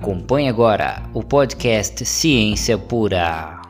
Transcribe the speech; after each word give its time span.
Acompanhe 0.00 0.48
agora 0.48 1.02
o 1.12 1.22
podcast 1.22 2.06
Ciência 2.06 2.78
Pura. 2.78 3.60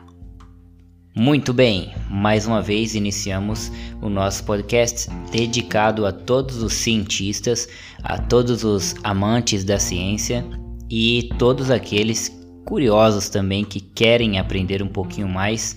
Muito 1.13 1.51
bem, 1.51 1.93
mais 2.09 2.47
uma 2.47 2.61
vez 2.61 2.95
iniciamos 2.95 3.69
o 4.01 4.07
nosso 4.07 4.45
podcast 4.45 5.09
dedicado 5.29 6.05
a 6.05 6.11
todos 6.13 6.63
os 6.63 6.71
cientistas, 6.71 7.67
a 8.01 8.17
todos 8.17 8.63
os 8.63 8.95
amantes 9.03 9.65
da 9.65 9.77
ciência 9.77 10.45
e 10.89 11.29
todos 11.37 11.69
aqueles 11.69 12.31
curiosos 12.65 13.27
também 13.27 13.65
que 13.65 13.81
querem 13.81 14.39
aprender 14.39 14.81
um 14.81 14.87
pouquinho 14.87 15.27
mais 15.27 15.75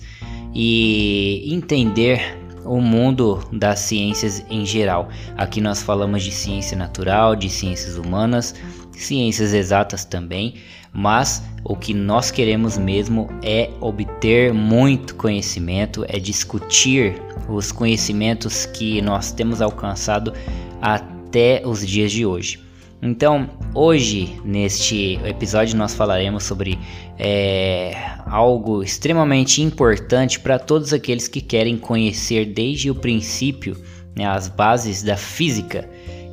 e 0.53 1.53
entender 1.53 2.45
o 2.63 2.79
mundo 2.79 3.39
das 3.51 3.79
ciências 3.79 4.43
em 4.49 4.65
geral. 4.65 5.09
Aqui 5.37 5.59
nós 5.59 5.81
falamos 5.81 6.23
de 6.23 6.31
ciência 6.31 6.77
natural, 6.77 7.35
de 7.35 7.49
ciências 7.49 7.97
humanas, 7.97 8.55
ciências 8.97 9.53
exatas 9.53 10.05
também, 10.05 10.55
mas 10.91 11.43
o 11.63 11.75
que 11.75 11.93
nós 11.93 12.31
queremos 12.31 12.77
mesmo 12.77 13.27
é 13.43 13.69
obter 13.81 14.53
muito 14.53 15.15
conhecimento, 15.15 16.05
é 16.07 16.19
discutir 16.19 17.21
os 17.49 17.71
conhecimentos 17.71 18.65
que 18.65 19.01
nós 19.01 19.31
temos 19.31 19.61
alcançado 19.61 20.33
até 20.81 21.61
os 21.65 21.85
dias 21.85 22.11
de 22.11 22.25
hoje. 22.25 22.65
Então, 23.01 23.49
hoje, 23.73 24.39
neste 24.43 25.19
episódio, 25.25 25.77
nós 25.77 25.93
falaremos 25.93 26.43
sobre 26.43 26.79
é, 27.19 27.93
algo 28.25 28.81
extremamente 28.81 29.61
importante 29.61 30.39
para 30.39 30.57
todos 30.57 30.93
aqueles 30.93 31.27
que 31.27 31.41
querem 31.41 31.77
conhecer 31.77 32.45
desde 32.45 32.89
o 32.89 32.95
princípio 32.95 33.77
né, 34.15 34.25
as 34.25 34.47
bases 34.47 35.03
da 35.03 35.17
física. 35.17 35.87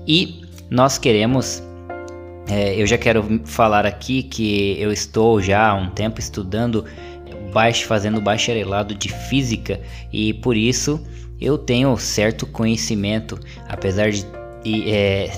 E 0.06 0.42
nós 0.70 0.98
queremos. 0.98 1.62
É, 2.52 2.78
eu 2.78 2.86
já 2.86 2.98
quero 2.98 3.40
falar 3.46 3.86
aqui 3.86 4.22
que 4.22 4.76
eu 4.78 4.92
estou 4.92 5.40
já 5.40 5.70
há 5.70 5.74
um 5.74 5.88
tempo 5.88 6.20
estudando, 6.20 6.84
baixo, 7.50 7.86
fazendo 7.86 8.20
bacharelado 8.20 8.94
de 8.94 9.08
física 9.08 9.80
e 10.12 10.34
por 10.34 10.54
isso 10.54 11.02
eu 11.40 11.56
tenho 11.56 11.96
certo 11.96 12.46
conhecimento, 12.46 13.40
apesar 13.66 14.10
de 14.10 14.26
é, 14.86 15.30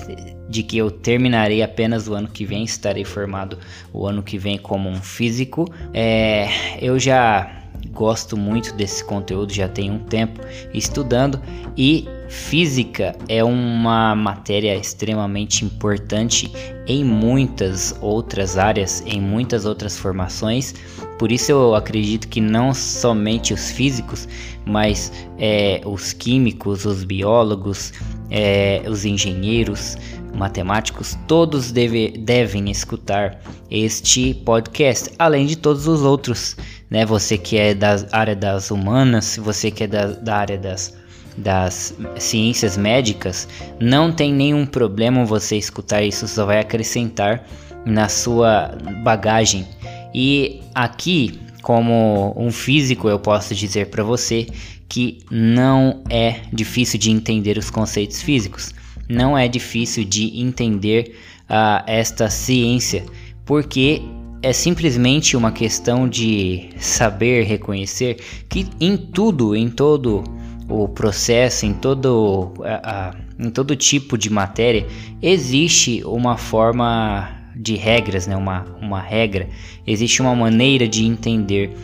de 0.49 0.61
que 0.61 0.77
eu 0.77 0.91
terminarei 0.91 1.63
apenas 1.63 2.09
o 2.09 2.13
ano 2.13 2.27
que 2.27 2.45
vem, 2.45 2.65
estarei 2.65 3.05
formado 3.05 3.57
o 3.93 4.05
ano 4.05 4.21
que 4.21 4.37
vem 4.37 4.57
como 4.57 4.89
um 4.89 5.01
físico. 5.01 5.73
É, 5.93 6.49
eu 6.81 6.99
já 6.99 7.63
gosto 7.91 8.35
muito 8.35 8.73
desse 8.75 9.03
conteúdo, 9.05 9.53
já 9.53 9.69
tenho 9.69 9.93
um 9.93 9.99
tempo 9.99 10.41
estudando 10.73 11.41
e 11.77 12.07
física 12.29 13.15
é 13.27 13.43
uma 13.43 14.15
matéria 14.15 14.75
extremamente 14.75 15.63
importante 15.63 16.51
em 16.87 17.03
muitas 17.03 17.97
outras 18.01 18.57
áreas, 18.57 19.03
em 19.05 19.19
muitas 19.19 19.65
outras 19.65 19.97
formações. 19.97 20.73
Por 21.17 21.31
isso 21.31 21.51
eu 21.51 21.75
acredito 21.75 22.27
que 22.27 22.41
não 22.41 22.73
somente 22.73 23.53
os 23.53 23.71
físicos, 23.71 24.27
mas 24.65 25.11
é, 25.37 25.81
os 25.85 26.13
químicos, 26.13 26.85
os 26.85 27.03
biólogos, 27.03 27.93
é, 28.29 28.83
os 28.87 29.05
engenheiros, 29.05 29.97
matemáticos, 30.35 31.17
todos 31.27 31.71
deve, 31.71 32.11
devem 32.11 32.69
escutar 32.69 33.39
este 33.71 34.33
podcast, 34.33 35.11
além 35.17 35.45
de 35.45 35.55
todos 35.55 35.87
os 35.87 36.01
outros, 36.01 36.57
né? 36.89 37.05
Você 37.05 37.37
que 37.37 37.57
é 37.57 37.73
da 37.73 37.95
área 38.11 38.35
das 38.35 38.69
humanas, 38.69 39.39
você 39.41 39.71
que 39.71 39.85
é 39.85 39.87
da, 39.87 40.07
da 40.07 40.35
área 40.35 40.57
das, 40.57 40.93
das 41.37 41.93
ciências 42.17 42.77
médicas, 42.77 43.47
não 43.79 44.11
tem 44.11 44.33
nenhum 44.33 44.65
problema 44.65 45.25
você 45.25 45.57
escutar 45.57 46.01
isso, 46.01 46.27
só 46.27 46.45
vai 46.45 46.59
acrescentar 46.59 47.43
na 47.85 48.07
sua 48.09 48.77
bagagem. 49.03 49.67
E 50.13 50.61
aqui, 50.73 51.39
como 51.61 52.33
um 52.37 52.51
físico, 52.51 53.09
eu 53.09 53.19
posso 53.19 53.53
dizer 53.53 53.87
para 53.87 54.03
você 54.03 54.47
que 54.87 55.19
não 55.29 56.03
é 56.09 56.41
difícil 56.53 56.99
de 56.99 57.11
entender 57.11 57.57
os 57.57 57.69
conceitos 57.69 58.21
físicos 58.21 58.73
não 59.07 59.37
é 59.37 59.47
difícil 59.47 60.03
de 60.03 60.39
entender 60.39 61.15
uh, 61.49 61.83
esta 61.87 62.29
ciência, 62.29 63.03
porque 63.45 64.01
é 64.41 64.53
simplesmente 64.53 65.35
uma 65.35 65.51
questão 65.51 66.07
de 66.07 66.69
saber 66.77 67.43
reconhecer 67.43 68.17
que 68.49 68.67
em 68.79 68.95
tudo, 68.97 69.55
em 69.55 69.69
todo 69.69 70.23
o 70.69 70.87
processo, 70.87 71.65
em 71.65 71.73
todo, 71.73 72.53
uh, 72.57 72.61
uh, 72.61 73.15
em 73.39 73.49
todo 73.49 73.75
tipo 73.75 74.17
de 74.17 74.29
matéria, 74.29 74.85
existe 75.21 76.03
uma 76.05 76.37
forma 76.37 77.29
de 77.55 77.75
regras, 77.75 78.27
né? 78.27 78.35
uma, 78.35 78.65
uma 78.81 78.99
regra, 78.99 79.47
existe 79.85 80.21
uma 80.21 80.35
maneira 80.35 80.87
de 80.87 81.05
entender 81.05 81.75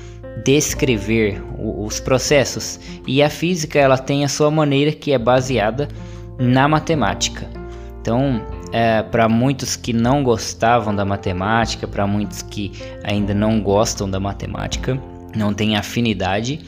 descrever 0.43 1.43
os 1.57 1.99
processos 1.99 2.79
e 3.05 3.21
a 3.21 3.29
física 3.29 3.77
ela 3.77 3.97
tem 3.97 4.23
a 4.23 4.29
sua 4.29 4.49
maneira 4.49 4.91
que 4.91 5.11
é 5.11 5.17
baseada 5.17 5.87
na 6.39 6.67
matemática. 6.67 7.47
Então, 8.01 8.41
é, 8.71 9.03
para 9.03 9.29
muitos 9.29 9.75
que 9.75 9.93
não 9.93 10.23
gostavam 10.23 10.95
da 10.95 11.05
matemática, 11.05 11.87
para 11.87 12.07
muitos 12.07 12.41
que 12.41 12.71
ainda 13.03 13.33
não 13.33 13.61
gostam 13.61 14.09
da 14.09 14.19
matemática, 14.19 14.99
não 15.35 15.53
têm 15.53 15.75
afinidade, 15.75 16.61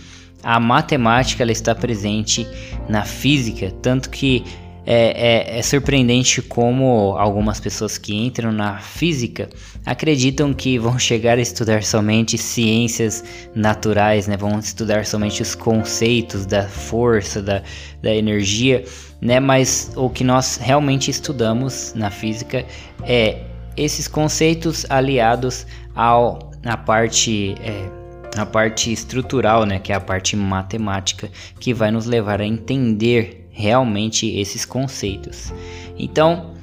a 0.43 0.59
matemática 0.59 1.41
ela 1.41 1.51
está 1.51 1.73
presente 1.73 2.45
na 2.89 3.05
física, 3.05 3.71
tanto 3.81 4.09
que 4.09 4.43
é, 4.85 5.55
é, 5.55 5.59
é, 5.59 5.61
surpreendente 5.61 6.41
como 6.41 7.15
algumas 7.17 7.57
pessoas 7.57 7.97
que 7.97 8.13
entram 8.13 8.51
na 8.51 8.79
física 8.79 9.49
acreditam 9.85 10.53
que 10.53 10.77
vão 10.77 10.99
chegar 10.99 11.37
a 11.37 11.41
estudar 11.41 11.83
somente 11.83 12.37
ciências 12.37 13.23
naturais, 13.55 14.27
né? 14.27 14.35
vão 14.35 14.59
estudar 14.59 15.05
somente 15.05 15.41
os 15.41 15.55
conceitos 15.55 16.45
da 16.45 16.67
força, 16.67 17.41
da, 17.41 17.63
da 18.01 18.13
energia, 18.13 18.83
né? 19.21 19.39
mas 19.39 19.89
o 19.95 20.09
que 20.09 20.23
nós 20.25 20.57
realmente 20.57 21.09
estudamos 21.09 21.93
na 21.95 22.11
física 22.11 22.65
é 23.03 23.41
esses 23.77 24.05
conceitos 24.05 24.85
aliados 24.89 25.65
ao, 25.95 26.51
à 26.65 26.75
parte. 26.75 27.55
É, 27.61 28.02
a 28.35 28.45
parte 28.45 28.91
estrutural, 28.91 29.65
né, 29.65 29.79
que 29.79 29.91
é 29.91 29.95
a 29.95 30.01
parte 30.01 30.35
matemática, 30.35 31.29
que 31.59 31.73
vai 31.73 31.91
nos 31.91 32.05
levar 32.05 32.41
a 32.41 32.45
entender 32.45 33.47
realmente 33.51 34.27
esses 34.37 34.65
conceitos. 34.65 35.53
Então, 35.97 36.53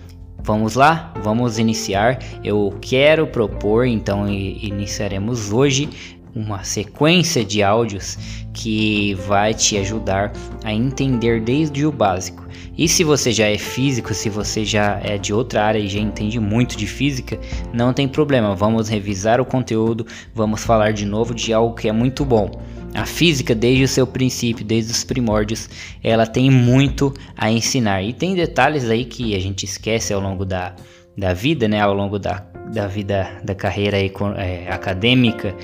vamos 0.42 0.75
lá, 0.75 1.12
vamos 1.22 1.58
iniciar. 1.58 2.19
Eu 2.42 2.76
quero 2.81 3.26
propor, 3.26 3.86
então 3.86 4.28
iniciaremos 4.28 5.53
hoje 5.53 6.19
uma 6.35 6.63
sequência 6.65 7.45
de 7.45 7.63
áudios 7.63 8.19
que 8.53 9.15
vai 9.27 9.55
te 9.55 9.77
ajudar 9.79 10.33
a 10.65 10.73
entender 10.73 11.41
desde 11.41 11.87
o 11.87 11.93
básico. 11.93 12.49
E 12.77 12.89
se 12.89 13.05
você 13.05 13.31
já 13.31 13.47
é 13.47 13.59
físico, 13.59 14.15
se 14.15 14.31
você 14.31 14.65
já 14.65 15.01
é 15.03 15.19
de 15.19 15.35
outra 15.35 15.65
área 15.65 15.79
e 15.79 15.89
já 15.89 15.99
entende 15.99 16.41
muito 16.41 16.77
de 16.77 16.87
física, 16.87 17.39
não 17.73 17.93
tem 17.93 18.09
problema, 18.09 18.55
vamos 18.55 18.89
revisar 18.89 19.41
o 19.41 19.45
conteúdo, 19.45 20.07
vamos 20.35 20.65
falar 20.65 20.93
de 20.93 21.05
novo 21.05 21.35
de 21.35 21.53
algo 21.53 21.75
que 21.75 21.89
é 21.89 21.93
muito 21.93 22.25
bom. 22.25 22.51
A 22.95 23.07
física, 23.07 23.55
desde 23.55 23.85
o 23.85 23.89
seu 23.89 24.07
princípio, 24.07 24.65
desde 24.65 24.91
os 24.91 25.05
primórdios, 25.05 25.69
ela 26.03 26.27
tem 26.27 26.51
muito 26.51 27.15
a 27.37 27.51
ensinar. 27.51 28.03
E 28.03 28.12
tem 28.12 28.35
detalhes 28.35 28.89
aí 28.91 29.05
que 29.05 29.35
a 29.37 29.39
gente 29.39 29.65
esquece 29.65 30.12
ao 30.12 30.21
longo 30.21 30.45
da, 30.45 30.75
da 31.17 31.33
vida, 31.33 31.69
né? 31.69 31.81
Ao 31.81 31.95
longo 31.95 32.19
da, 32.19 32.45
da 32.73 32.89
vida, 32.89 33.31
da 33.45 33.55
carreira 33.55 33.97
aí, 33.97 34.12
é, 34.37 34.73
acadêmica, 34.73 35.55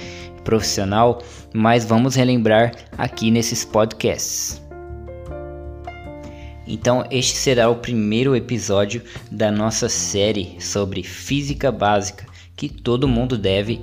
profissional, 0.46 1.20
mas 1.52 1.84
vamos 1.84 2.14
relembrar 2.14 2.72
aqui 2.96 3.30
nesses 3.30 3.64
podcasts. 3.64 4.62
Então, 6.66 7.04
este 7.10 7.36
será 7.36 7.68
o 7.68 7.76
primeiro 7.76 8.34
episódio 8.34 9.02
da 9.30 9.50
nossa 9.50 9.88
série 9.88 10.56
sobre 10.60 11.02
física 11.02 11.70
básica 11.70 12.24
que 12.56 12.68
todo 12.68 13.06
mundo 13.06 13.36
deve 13.36 13.80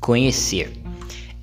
conhecer. 0.00 0.72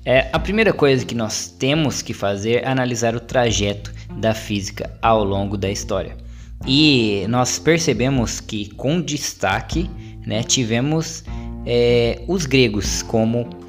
É, 0.04 0.28
a 0.32 0.38
primeira 0.38 0.72
coisa 0.72 1.04
que 1.04 1.14
nós 1.14 1.48
temos 1.48 2.02
que 2.02 2.12
fazer 2.12 2.62
é 2.62 2.68
analisar 2.68 3.16
o 3.16 3.20
trajeto 3.20 3.92
da 4.18 4.34
física 4.34 4.92
ao 5.02 5.24
longo 5.24 5.56
da 5.56 5.70
história. 5.70 6.16
E 6.66 7.24
nós 7.28 7.58
percebemos 7.58 8.40
que, 8.40 8.68
com 8.74 9.00
destaque, 9.00 9.90
né, 10.24 10.42
tivemos 10.42 11.24
é, 11.66 12.22
os 12.28 12.46
gregos 12.46 13.02
como 13.02 13.65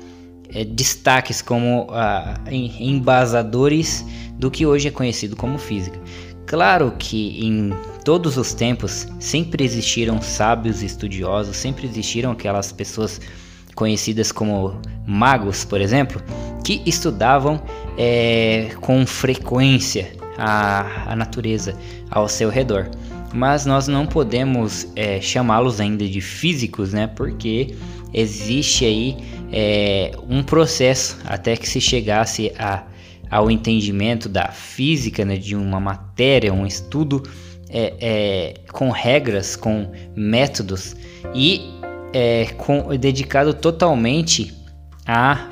é, 0.54 0.64
destaques, 0.64 1.42
como 1.42 1.88
ah, 1.92 2.40
embasadores 2.50 4.06
do 4.34 4.52
que 4.52 4.66
hoje 4.66 4.88
é 4.88 4.92
conhecido 4.92 5.36
como 5.36 5.58
física. 5.58 6.00
Claro 6.46 6.94
que 6.98 7.46
em 7.46 7.74
todos 8.06 8.38
os 8.38 8.54
tempos 8.54 9.08
sempre 9.20 9.66
existiram 9.66 10.22
sábios 10.22 10.82
estudiosos, 10.82 11.58
sempre 11.58 11.86
existiram 11.88 12.32
aquelas 12.32 12.72
pessoas 12.72 13.20
conhecidas 13.76 14.32
como 14.32 14.80
magos, 15.06 15.66
por 15.66 15.82
exemplo, 15.82 16.22
que 16.64 16.82
estudavam 16.86 17.62
é, 17.98 18.70
com 18.80 19.06
frequência 19.06 20.12
a, 20.38 21.12
a 21.12 21.16
natureza 21.16 21.76
ao 22.10 22.30
seu 22.30 22.50
redor. 22.50 22.90
mas 23.34 23.66
nós 23.66 23.88
não 23.88 24.06
podemos 24.06 24.88
é, 24.96 25.20
chamá-los 25.20 25.80
ainda 25.80 26.08
de 26.08 26.22
físicos, 26.22 26.94
né? 26.94 27.08
Porque 27.08 27.76
existe 28.14 28.86
aí 28.86 29.18
é, 29.52 30.12
um 30.30 30.44
processo 30.44 31.18
até 31.26 31.56
que 31.56 31.68
se 31.68 31.80
chegasse 31.80 32.52
a, 32.58 32.84
ao 33.30 33.50
entendimento 33.50 34.28
da 34.28 34.50
física, 34.50 35.24
né, 35.26 35.38
de 35.38 35.56
uma 35.56 35.80
matéria, 35.80 36.54
um 36.54 36.66
estudo 36.66 37.24
é, 37.70 37.94
é 38.00 38.54
com 38.72 38.90
regras, 38.90 39.56
com 39.56 39.92
métodos 40.16 40.96
e 41.34 41.62
é, 42.14 42.46
com, 42.58 42.96
dedicado 42.98 43.54
totalmente 43.54 44.54
à, 45.06 45.50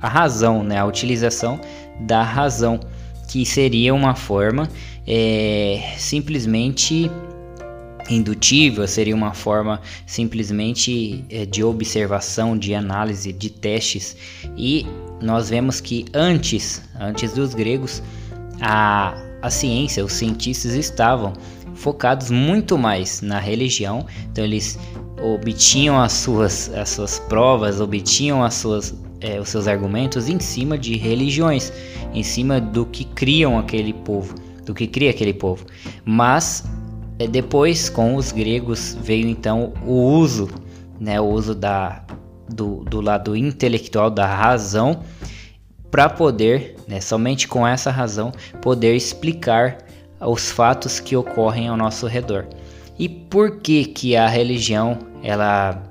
razão, 0.00 0.62
né, 0.62 0.78
à 0.78 0.84
utilização 0.84 1.60
da 2.00 2.22
razão, 2.22 2.80
que 3.28 3.44
seria 3.44 3.94
uma 3.94 4.14
forma 4.14 4.68
é, 5.06 5.94
simplesmente 5.96 7.10
indutiva, 8.10 8.86
seria 8.86 9.14
uma 9.14 9.32
forma 9.32 9.80
simplesmente 10.04 11.24
é, 11.30 11.46
de 11.46 11.62
observação, 11.62 12.58
de 12.58 12.74
análise, 12.74 13.32
de 13.32 13.48
testes. 13.48 14.16
E 14.56 14.84
nós 15.22 15.48
vemos 15.48 15.80
que 15.80 16.04
antes, 16.12 16.82
antes 16.98 17.32
dos 17.32 17.54
gregos, 17.54 18.02
a, 18.60 19.14
a 19.40 19.48
ciência, 19.48 20.04
os 20.04 20.12
cientistas 20.12 20.74
estavam 20.74 21.32
focados 21.74 22.30
muito 22.30 22.76
mais 22.76 23.22
na 23.22 23.38
religião, 23.38 24.04
então 24.30 24.44
eles 24.44 24.78
obtinham 25.22 26.00
as 26.00 26.12
suas, 26.12 26.72
as 26.74 26.90
suas 26.90 27.18
provas, 27.20 27.80
obtinham 27.80 28.42
as 28.42 28.54
suas, 28.54 28.94
é, 29.20 29.40
os 29.40 29.48
seus 29.48 29.66
argumentos 29.66 30.28
em 30.28 30.40
cima 30.40 30.76
de 30.76 30.96
religiões, 30.96 31.72
em 32.12 32.22
cima 32.22 32.60
do 32.60 32.84
que 32.86 33.04
criam 33.04 33.58
aquele 33.58 33.92
povo, 33.92 34.34
do 34.64 34.74
que 34.74 34.86
cria 34.86 35.10
aquele 35.10 35.32
povo. 35.32 35.64
Mas 36.04 36.64
depois, 37.26 37.88
com 37.88 38.14
os 38.16 38.32
gregos, 38.32 38.96
veio 39.00 39.28
então 39.28 39.72
o 39.84 39.92
uso, 39.92 40.48
né, 40.98 41.20
o 41.20 41.24
uso 41.24 41.54
da, 41.54 42.04
do, 42.48 42.84
do 42.84 43.00
lado 43.00 43.36
intelectual, 43.36 44.10
da 44.10 44.26
razão, 44.26 45.02
para 45.90 46.08
poder, 46.08 46.76
né, 46.86 47.00
somente 47.00 47.48
com 47.48 47.66
essa 47.66 47.90
razão, 47.90 48.32
poder 48.62 48.94
explicar 48.94 49.78
os 50.20 50.50
fatos 50.50 51.00
que 51.00 51.16
ocorrem 51.16 51.68
ao 51.68 51.76
nosso 51.76 52.06
redor. 52.06 52.46
E 52.98 53.08
por 53.08 53.60
que 53.60 53.84
que 53.84 54.16
a 54.16 54.28
religião 54.28 54.98
ela 55.22 55.89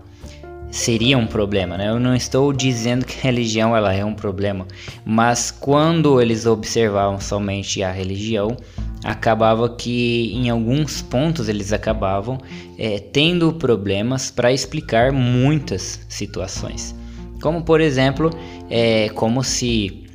seria 0.71 1.17
um 1.17 1.25
problema, 1.25 1.77
né? 1.77 1.89
Eu 1.89 1.99
não 1.99 2.15
estou 2.15 2.53
dizendo 2.53 3.05
que 3.05 3.17
a 3.17 3.21
religião 3.23 3.75
ela 3.75 3.93
é 3.93 4.05
um 4.05 4.13
problema, 4.13 4.67
mas 5.05 5.51
quando 5.51 6.21
eles 6.21 6.45
observavam 6.45 7.19
somente 7.19 7.81
a 7.81 7.91
religião, 7.91 8.55
acabava 9.03 9.69
que 9.75 10.31
em 10.35 10.49
alguns 10.49 11.01
pontos 11.01 11.49
eles 11.49 11.73
acabavam 11.73 12.37
é, 12.77 12.99
tendo 12.99 13.51
problemas 13.53 14.29
para 14.29 14.51
explicar 14.51 15.11
muitas 15.11 16.05
situações, 16.07 16.95
como 17.41 17.63
por 17.63 17.81
exemplo, 17.81 18.29
é, 18.69 19.09
como 19.09 19.43
se 19.43 20.05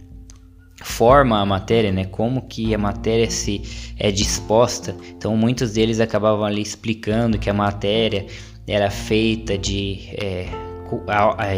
forma 0.85 1.41
a 1.41 1.47
matéria, 1.47 1.91
né? 1.91 2.05
Como 2.05 2.43
que 2.43 2.75
a 2.75 2.79
matéria 2.79 3.31
se 3.31 3.63
é 3.99 4.11
disposta. 4.11 4.95
Então 5.17 5.35
muitos 5.35 5.73
deles 5.73 5.99
acabavam 5.99 6.45
ali 6.45 6.61
explicando 6.61 7.39
que 7.39 7.49
a 7.49 7.55
matéria 7.55 8.27
era 8.67 8.91
feita 8.91 9.59
de 9.59 10.09
é, 10.15 10.49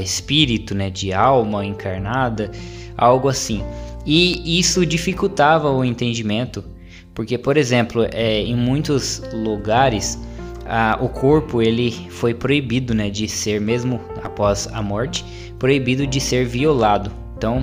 espírito, 0.02 0.74
né? 0.74 0.90
De 0.90 1.12
alma 1.12 1.64
encarnada, 1.64 2.50
algo 2.96 3.28
assim. 3.28 3.62
E 4.04 4.58
isso 4.58 4.86
dificultava 4.86 5.70
o 5.70 5.84
entendimento, 5.84 6.64
porque 7.14 7.36
por 7.36 7.56
exemplo, 7.56 8.06
é, 8.12 8.40
em 8.40 8.56
muitos 8.56 9.22
lugares 9.32 10.18
a, 10.64 10.98
o 11.00 11.08
corpo 11.08 11.62
ele 11.62 11.90
foi 12.10 12.34
proibido, 12.34 12.94
né? 12.94 13.10
De 13.10 13.28
ser 13.28 13.60
mesmo 13.60 14.00
após 14.22 14.68
a 14.72 14.82
morte, 14.82 15.24
proibido 15.58 16.06
de 16.06 16.20
ser 16.20 16.44
violado. 16.44 17.10
Então 17.36 17.60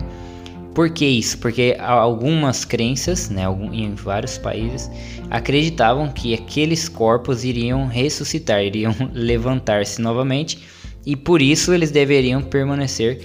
por 0.73 0.89
que 0.89 1.05
isso? 1.05 1.37
Porque 1.37 1.75
algumas 1.79 2.65
crenças, 2.65 3.29
né, 3.29 3.43
em 3.71 3.93
vários 3.93 4.37
países, 4.37 4.89
acreditavam 5.29 6.09
que 6.09 6.33
aqueles 6.33 6.89
corpos 6.89 7.43
iriam 7.43 7.85
ressuscitar, 7.87 8.63
iriam 8.63 8.93
levantar-se 9.13 10.01
novamente 10.01 10.59
e 11.05 11.15
por 11.15 11.41
isso 11.41 11.73
eles 11.73 11.91
deveriam 11.91 12.41
permanecer 12.41 13.21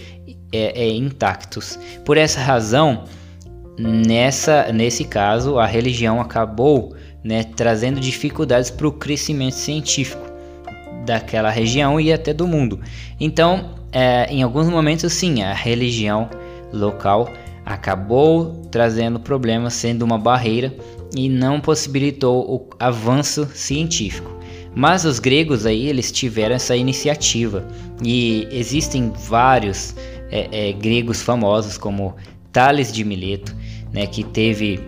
é, 0.52 0.84
é, 0.84 0.90
intactos. 0.90 1.78
Por 2.04 2.16
essa 2.16 2.40
razão, 2.40 3.04
nessa, 3.78 4.70
nesse 4.72 5.04
caso, 5.04 5.58
a 5.58 5.66
religião 5.66 6.20
acabou 6.20 6.94
né, 7.22 7.44
trazendo 7.44 8.00
dificuldades 8.00 8.70
para 8.70 8.88
o 8.88 8.92
crescimento 8.92 9.54
científico 9.54 10.26
daquela 11.06 11.50
região 11.50 12.00
e 12.00 12.12
até 12.12 12.34
do 12.34 12.46
mundo. 12.46 12.80
Então, 13.18 13.74
é, 13.92 14.26
em 14.30 14.42
alguns 14.42 14.68
momentos, 14.68 15.12
sim, 15.12 15.42
a 15.42 15.54
religião 15.54 16.28
local 16.72 17.28
acabou 17.64 18.66
trazendo 18.70 19.20
problemas, 19.20 19.74
sendo 19.74 20.02
uma 20.02 20.18
barreira 20.18 20.74
e 21.14 21.28
não 21.28 21.60
possibilitou 21.60 22.50
o 22.50 22.66
avanço 22.78 23.46
científico. 23.54 24.38
Mas 24.74 25.04
os 25.04 25.18
gregos 25.18 25.66
aí 25.66 25.86
eles 25.86 26.10
tiveram 26.10 26.54
essa 26.54 26.76
iniciativa 26.76 27.66
e 28.02 28.46
existem 28.50 29.12
vários 29.28 29.94
é, 30.30 30.68
é, 30.68 30.72
gregos 30.72 31.22
famosos 31.22 31.76
como 31.76 32.14
Tales 32.52 32.92
de 32.92 33.04
Mileto, 33.04 33.54
né, 33.92 34.06
que 34.06 34.24
teve 34.24 34.80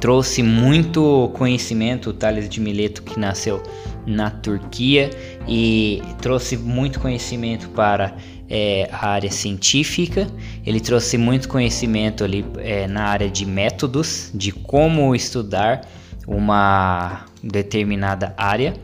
trouxe 0.00 0.42
muito 0.42 1.30
conhecimento, 1.34 2.12
Tales 2.12 2.48
de 2.48 2.60
Mileto 2.60 3.02
que 3.02 3.18
nasceu 3.18 3.62
na 4.06 4.30
Turquia 4.30 5.10
e 5.48 6.02
trouxe 6.20 6.56
muito 6.56 7.00
conhecimento 7.00 7.68
para 7.70 8.16
é, 8.48 8.88
a 8.92 9.08
área 9.08 9.30
científica, 9.30 10.26
ele 10.64 10.80
trouxe 10.80 11.18
muito 11.18 11.48
conhecimento 11.48 12.24
ali 12.24 12.44
é, 12.58 12.86
na 12.86 13.04
área 13.04 13.28
de 13.28 13.44
métodos, 13.44 14.30
de 14.34 14.52
como 14.52 15.14
estudar 15.14 15.82
uma 16.26 17.26
determinada 17.42 18.34
área, 18.36 18.74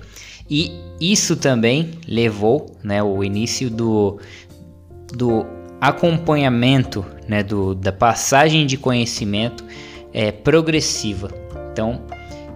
e 0.48 0.72
isso 1.00 1.36
também 1.36 1.92
levou 2.06 2.76
né, 2.82 3.02
o 3.02 3.24
início 3.24 3.70
do, 3.70 4.18
do 5.12 5.46
acompanhamento 5.80 7.04
né, 7.28 7.42
do, 7.42 7.74
da 7.74 7.92
passagem 7.92 8.66
de 8.66 8.76
conhecimento 8.76 9.64
é, 10.12 10.30
progressiva. 10.30 11.30
Então, 11.72 12.02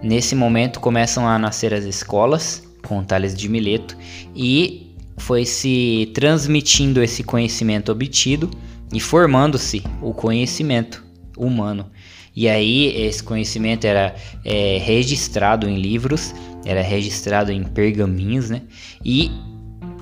nesse 0.02 0.34
momento 0.34 0.78
começam 0.78 1.26
a 1.26 1.38
nascer 1.38 1.72
as 1.72 1.84
escolas 1.84 2.62
com 2.86 3.02
Tales 3.02 3.34
de 3.34 3.48
Mileto 3.48 3.96
e 4.34 4.85
foi 5.16 5.44
se 5.44 6.10
transmitindo 6.14 7.02
esse 7.02 7.22
conhecimento 7.22 7.90
obtido 7.90 8.50
e 8.92 9.00
formando-se 9.00 9.82
o 10.02 10.12
conhecimento 10.12 11.04
humano. 11.36 11.90
E 12.34 12.48
aí 12.48 12.94
esse 12.94 13.22
conhecimento 13.22 13.86
era 13.86 14.14
é, 14.44 14.78
registrado 14.78 15.68
em 15.68 15.78
livros, 15.78 16.34
era 16.64 16.82
registrado 16.82 17.50
em 17.50 17.64
pergaminhos, 17.64 18.50
né? 18.50 18.62
E 19.04 19.30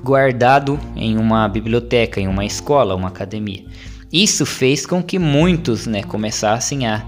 guardado 0.02 0.78
em 0.96 1.16
uma 1.16 1.48
biblioteca, 1.48 2.20
em 2.20 2.26
uma 2.26 2.44
escola, 2.44 2.94
uma 2.94 3.08
academia. 3.08 3.64
Isso 4.12 4.44
fez 4.44 4.84
com 4.84 5.02
que 5.02 5.18
muitos, 5.18 5.86
né, 5.86 6.02
começassem 6.02 6.86
a 6.86 7.04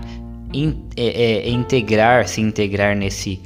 in, 0.53 0.85
é, 0.97 1.07
é, 1.07 1.51
integrar, 1.51 2.27
se 2.29 2.41
integrar 2.41 2.97
nesse 2.97 3.41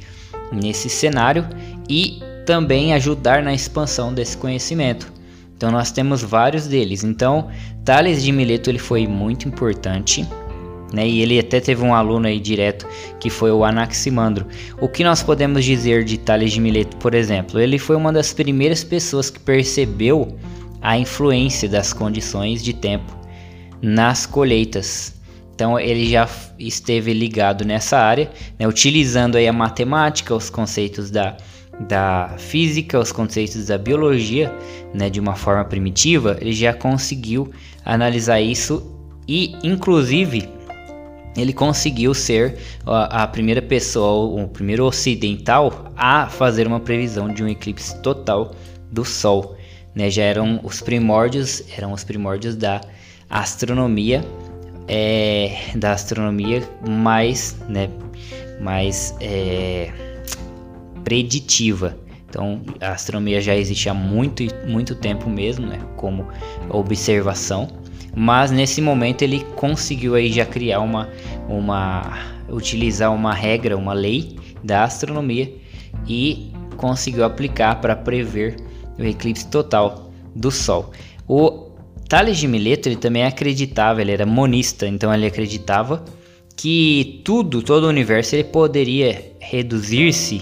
nesse 0.51 0.89
cenário 0.89 1.47
e 1.89 2.19
também 2.45 2.93
ajudar 2.93 3.43
na 3.43 3.53
expansão 3.53 4.13
desse 4.13 4.37
conhecimento. 4.37 5.11
Então 5.55 5.71
nós 5.71 5.91
temos 5.91 6.23
vários 6.23 6.67
deles. 6.67 7.03
Então 7.03 7.49
Tales 7.85 8.23
de 8.23 8.31
Mileto 8.31 8.69
ele 8.69 8.79
foi 8.79 9.07
muito 9.07 9.47
importante, 9.47 10.27
né? 10.91 11.07
E 11.07 11.21
ele 11.21 11.39
até 11.39 11.59
teve 11.59 11.83
um 11.83 11.93
aluno 11.93 12.27
aí 12.27 12.39
direto 12.39 12.87
que 13.19 13.29
foi 13.29 13.51
o 13.51 13.63
Anaximandro. 13.63 14.47
O 14.79 14.87
que 14.87 15.03
nós 15.03 15.21
podemos 15.21 15.63
dizer 15.63 16.03
de 16.03 16.17
Tales 16.17 16.51
de 16.51 16.59
Mileto, 16.59 16.97
por 16.97 17.13
exemplo? 17.13 17.59
Ele 17.59 17.77
foi 17.77 17.95
uma 17.95 18.11
das 18.11 18.33
primeiras 18.33 18.83
pessoas 18.83 19.29
que 19.29 19.39
percebeu 19.39 20.35
a 20.81 20.97
influência 20.97 21.69
das 21.69 21.93
condições 21.93 22.63
de 22.63 22.73
tempo 22.73 23.15
nas 23.81 24.25
colheitas. 24.25 25.13
Então 25.53 25.79
ele 25.79 26.09
já 26.09 26.27
esteve 26.57 27.13
ligado 27.13 27.63
nessa 27.63 27.99
área, 27.99 28.31
né, 28.57 28.67
utilizando 28.67 29.35
aí 29.35 29.47
a 29.47 29.53
matemática, 29.53 30.35
os 30.35 30.49
conceitos 30.49 31.11
da 31.11 31.37
da 31.87 32.35
física, 32.37 32.99
os 32.99 33.11
conceitos 33.11 33.67
da 33.67 33.77
biologia, 33.77 34.53
né, 34.93 35.09
de 35.09 35.19
uma 35.19 35.35
forma 35.35 35.63
primitiva, 35.65 36.37
ele 36.41 36.53
já 36.53 36.73
conseguiu 36.73 37.51
analisar 37.85 38.39
isso 38.41 38.95
e, 39.27 39.55
inclusive, 39.63 40.49
ele 41.35 41.53
conseguiu 41.53 42.13
ser 42.13 42.57
a, 42.85 43.25
primeira 43.27 43.61
pessoa, 43.61 44.43
o 44.43 44.47
primeiro 44.49 44.85
ocidental 44.85 45.91
a 45.95 46.27
fazer 46.27 46.67
uma 46.67 46.79
previsão 46.79 47.33
de 47.33 47.43
um 47.43 47.47
eclipse 47.47 48.01
total 48.01 48.51
do 48.91 49.05
Sol. 49.05 49.55
Né, 49.93 50.09
já 50.09 50.23
eram 50.23 50.59
os 50.63 50.81
primórdios, 50.81 51.63
eram 51.77 51.91
os 51.91 52.03
primórdios 52.03 52.55
da 52.55 52.79
astronomia, 53.29 54.23
é, 54.87 55.53
da 55.75 55.91
astronomia 55.91 56.63
mais, 56.87 57.57
né, 57.67 57.89
mais 58.61 59.15
é, 59.19 60.10
preditiva. 61.03 61.97
Então, 62.29 62.61
a 62.79 62.91
astronomia 62.93 63.41
já 63.41 63.55
existe 63.55 63.89
há 63.89 63.93
muito, 63.93 64.43
muito 64.65 64.95
tempo 64.95 65.29
mesmo, 65.29 65.67
né, 65.67 65.79
como 65.97 66.25
observação, 66.69 67.67
mas 68.15 68.51
nesse 68.51 68.81
momento 68.81 69.21
ele 69.21 69.43
conseguiu 69.55 70.15
aí 70.15 70.31
já 70.31 70.45
criar 70.45 70.79
uma, 70.79 71.09
uma 71.49 72.17
utilizar 72.49 73.13
uma 73.13 73.33
regra, 73.33 73.75
uma 73.77 73.93
lei 73.93 74.37
da 74.63 74.83
astronomia 74.83 75.53
e 76.07 76.51
conseguiu 76.77 77.23
aplicar 77.23 77.81
para 77.81 77.95
prever 77.95 78.55
o 78.97 79.03
eclipse 79.03 79.47
total 79.47 80.11
do 80.35 80.51
Sol. 80.51 80.91
O 81.27 81.71
Tales 82.07 82.37
de 82.37 82.47
Mileto 82.47 82.89
ele 82.89 82.97
também 82.97 83.23
acreditava, 83.23 84.01
ele 84.01 84.11
era 84.11 84.25
monista, 84.25 84.87
então 84.87 85.13
ele 85.13 85.25
acreditava 85.25 86.03
que 86.55 87.21
tudo, 87.23 87.61
todo 87.61 87.85
o 87.85 87.89
universo 87.89 88.35
ele 88.35 88.43
poderia 88.43 89.33
reduzir-se 89.39 90.41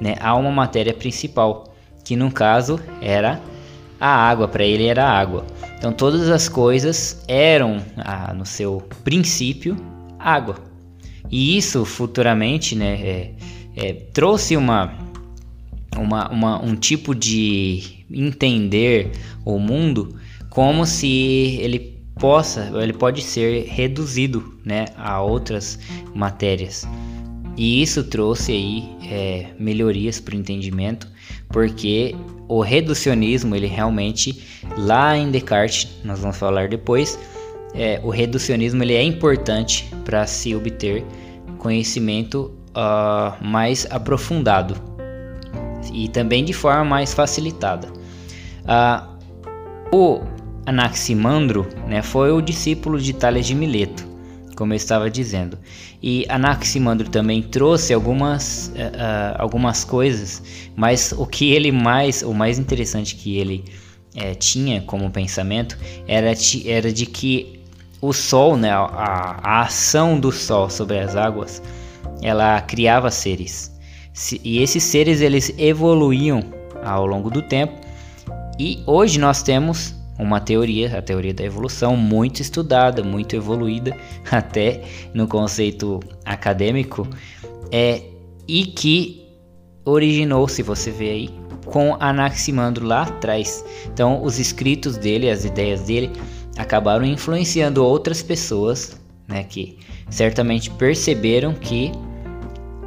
né, 0.00 0.16
a 0.20 0.34
uma 0.34 0.50
matéria 0.50 0.94
principal, 0.94 1.74
que 2.04 2.16
no 2.16 2.30
caso 2.30 2.80
era 3.00 3.40
a 4.00 4.08
água, 4.08 4.48
para 4.48 4.64
ele 4.64 4.86
era 4.86 5.04
a 5.04 5.18
água. 5.18 5.46
Então 5.78 5.92
todas 5.92 6.28
as 6.28 6.48
coisas 6.48 7.24
eram, 7.28 7.78
ah, 7.96 8.32
no 8.34 8.44
seu 8.44 8.82
princípio, 9.02 9.76
água. 10.18 10.56
E 11.30 11.56
isso 11.56 11.84
futuramente 11.84 12.76
né, 12.76 12.94
é, 13.00 13.34
é, 13.76 13.92
trouxe 14.12 14.56
uma, 14.56 14.92
uma, 15.96 16.28
uma, 16.30 16.62
um 16.62 16.76
tipo 16.76 17.14
de 17.14 18.04
entender 18.10 19.12
o 19.44 19.58
mundo 19.58 20.16
como 20.50 20.86
se 20.86 21.58
ele 21.60 21.94
possa, 22.18 22.70
ele 22.74 22.92
pode 22.92 23.22
ser 23.22 23.66
reduzido 23.66 24.58
né, 24.64 24.86
a 24.96 25.20
outras 25.20 25.78
matérias. 26.14 26.86
E 27.56 27.82
isso 27.82 28.02
trouxe 28.04 28.52
aí 28.52 28.88
é, 29.08 29.46
melhorias 29.58 30.20
para 30.20 30.34
o 30.34 30.38
entendimento, 30.38 31.08
porque 31.48 32.14
o 32.48 32.60
reducionismo, 32.60 33.54
ele 33.54 33.66
realmente, 33.66 34.42
lá 34.76 35.16
em 35.16 35.30
Descartes, 35.30 35.88
nós 36.04 36.20
vamos 36.20 36.36
falar 36.36 36.68
depois, 36.68 37.18
é, 37.74 38.00
o 38.02 38.10
reducionismo 38.10 38.82
ele 38.82 38.94
é 38.94 39.02
importante 39.02 39.88
para 40.04 40.26
se 40.26 40.54
obter 40.54 41.04
conhecimento 41.58 42.52
uh, 42.70 43.42
mais 43.42 43.86
aprofundado 43.90 44.76
e 45.92 46.08
também 46.08 46.44
de 46.44 46.52
forma 46.52 46.84
mais 46.84 47.14
facilitada. 47.14 47.88
Uh, 48.64 49.14
o 49.92 50.20
Anaximandro 50.66 51.66
né, 51.86 52.02
foi 52.02 52.32
o 52.32 52.40
discípulo 52.40 52.98
de 52.98 53.12
Tales 53.12 53.46
de 53.46 53.54
Mileto 53.54 54.13
como 54.54 54.72
eu 54.72 54.76
estava 54.76 55.10
dizendo. 55.10 55.58
E 56.02 56.24
Anaximandro 56.28 57.08
também 57.08 57.42
trouxe 57.42 57.92
algumas, 57.92 58.72
uh, 58.74 59.36
algumas 59.38 59.84
coisas, 59.84 60.42
mas 60.76 61.12
o 61.16 61.26
que 61.26 61.52
ele 61.52 61.72
mais, 61.72 62.22
o 62.22 62.32
mais 62.32 62.58
interessante 62.58 63.16
que 63.16 63.38
ele 63.38 63.64
uh, 64.16 64.34
tinha 64.36 64.82
como 64.82 65.10
pensamento 65.10 65.78
era, 66.06 66.32
era 66.66 66.92
de 66.92 67.06
que 67.06 67.60
o 68.00 68.12
Sol, 68.12 68.56
né, 68.56 68.70
a, 68.70 69.40
a 69.42 69.62
ação 69.62 70.20
do 70.20 70.30
Sol 70.30 70.68
sobre 70.68 70.98
as 70.98 71.16
águas, 71.16 71.62
ela 72.22 72.60
criava 72.60 73.10
seres. 73.10 73.72
E 74.44 74.62
esses 74.62 74.82
seres 74.84 75.20
eles 75.20 75.52
evoluíam 75.58 76.42
ao 76.84 77.06
longo 77.06 77.30
do 77.30 77.42
tempo. 77.42 77.74
E 78.58 78.82
hoje 78.86 79.18
nós 79.18 79.42
temos 79.42 79.94
uma 80.18 80.40
teoria, 80.40 80.96
a 80.98 81.02
teoria 81.02 81.34
da 81.34 81.44
evolução, 81.44 81.96
muito 81.96 82.40
estudada, 82.40 83.02
muito 83.02 83.34
evoluída, 83.34 83.96
até 84.30 84.82
no 85.12 85.26
conceito 85.26 86.00
acadêmico, 86.24 87.06
é, 87.70 88.02
e 88.46 88.66
que 88.66 89.24
originou, 89.84 90.48
se 90.48 90.62
você 90.62 90.90
vê 90.90 91.10
aí, 91.10 91.30
com 91.64 91.96
Anaximandro 91.98 92.86
lá 92.86 93.02
atrás. 93.02 93.64
Então, 93.86 94.22
os 94.22 94.38
escritos 94.38 94.96
dele, 94.96 95.30
as 95.30 95.44
ideias 95.44 95.82
dele, 95.82 96.10
acabaram 96.56 97.04
influenciando 97.04 97.84
outras 97.84 98.22
pessoas, 98.22 99.00
né, 99.26 99.42
que 99.44 99.78
certamente 100.10 100.70
perceberam 100.70 101.54
que 101.54 101.90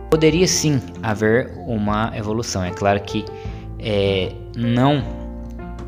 poderia 0.09 0.47
sim 0.47 0.81
haver 1.03 1.51
uma 1.67 2.11
evolução. 2.15 2.63
É 2.63 2.71
claro 2.71 3.01
que 3.01 3.25
é, 3.79 4.31
não 4.55 5.03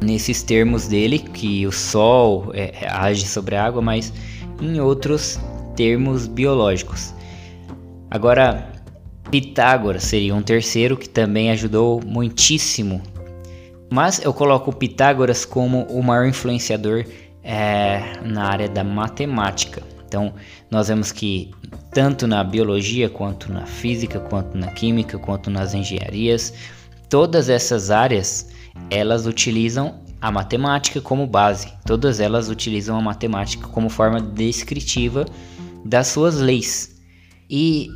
nesses 0.02 0.44
termos 0.44 0.88
dele, 0.88 1.20
que 1.20 1.66
o 1.68 1.72
Sol 1.72 2.52
é, 2.54 2.88
age 2.90 3.26
sobre 3.26 3.56
a 3.56 3.66
água, 3.66 3.82
mas 3.82 4.14
em 4.62 4.80
outros 4.80 5.40
termos 5.76 6.28
biológicos. 6.28 7.14
Agora, 8.10 8.72
Pitágoras 9.30 10.04
seria 10.04 10.34
um 10.34 10.42
terceiro 10.42 10.98
que 10.98 11.08
também 11.08 11.52
ajudou 11.52 12.02
muitíssimo. 12.04 13.02
Mas 13.90 14.24
eu 14.24 14.34
coloco 14.34 14.74
Pitágoras 14.74 15.46
como 15.46 15.84
o 15.84 16.04
maior 16.04 16.28
influenciador 16.28 17.06
é, 17.44 18.14
na 18.24 18.46
área 18.46 18.68
da 18.68 18.84
matemática. 18.84 19.84
Então, 20.08 20.34
nós 20.72 20.88
vemos 20.88 21.12
que 21.12 21.52
tanto 21.92 22.26
na 22.26 22.44
biologia, 22.44 23.10
quanto 23.10 23.52
na 23.52 23.66
física, 23.66 24.20
quanto 24.20 24.58
na 24.58 24.68
química, 24.68 25.20
quanto 25.20 25.50
nas 25.50 25.74
engenharias, 25.74 26.54
todas 27.08 27.50
essas 27.50 27.92
áreas 27.92 28.50
elas 28.90 29.26
utilizam 29.26 30.00
a 30.22 30.32
matemática 30.32 31.00
como 31.00 31.26
base. 31.26 31.74
Todas 31.86 32.20
elas 32.20 32.50
utilizam 32.50 32.98
a 32.98 33.02
matemática 33.02 33.68
como 33.68 33.90
forma 33.90 34.20
descritiva 34.20 35.26
das 35.86 36.08
suas 36.08 36.36
leis. 36.36 37.00
E 37.50 37.90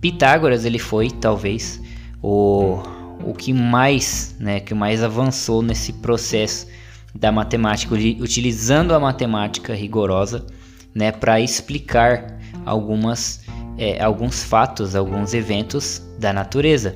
Pitágoras 0.00 0.64
ele 0.64 0.78
foi 0.78 1.10
talvez 1.10 1.80
o, 2.22 2.78
o 3.24 3.34
que 3.34 3.52
mais, 3.52 4.36
né, 4.38 4.60
que 4.60 4.74
mais 4.74 5.02
avançou 5.02 5.62
nesse 5.62 5.92
processo 5.94 6.66
da 7.14 7.32
matemática, 7.32 7.94
utilizando 7.94 8.94
a 8.94 9.00
matemática 9.00 9.74
rigorosa, 9.74 10.46
né, 10.94 11.10
para 11.10 11.40
explicar 11.40 12.38
algumas 12.64 13.40
é, 13.78 14.02
alguns 14.02 14.42
fatos, 14.42 14.94
alguns 14.94 15.34
eventos 15.34 16.02
da 16.18 16.32
natureza. 16.32 16.94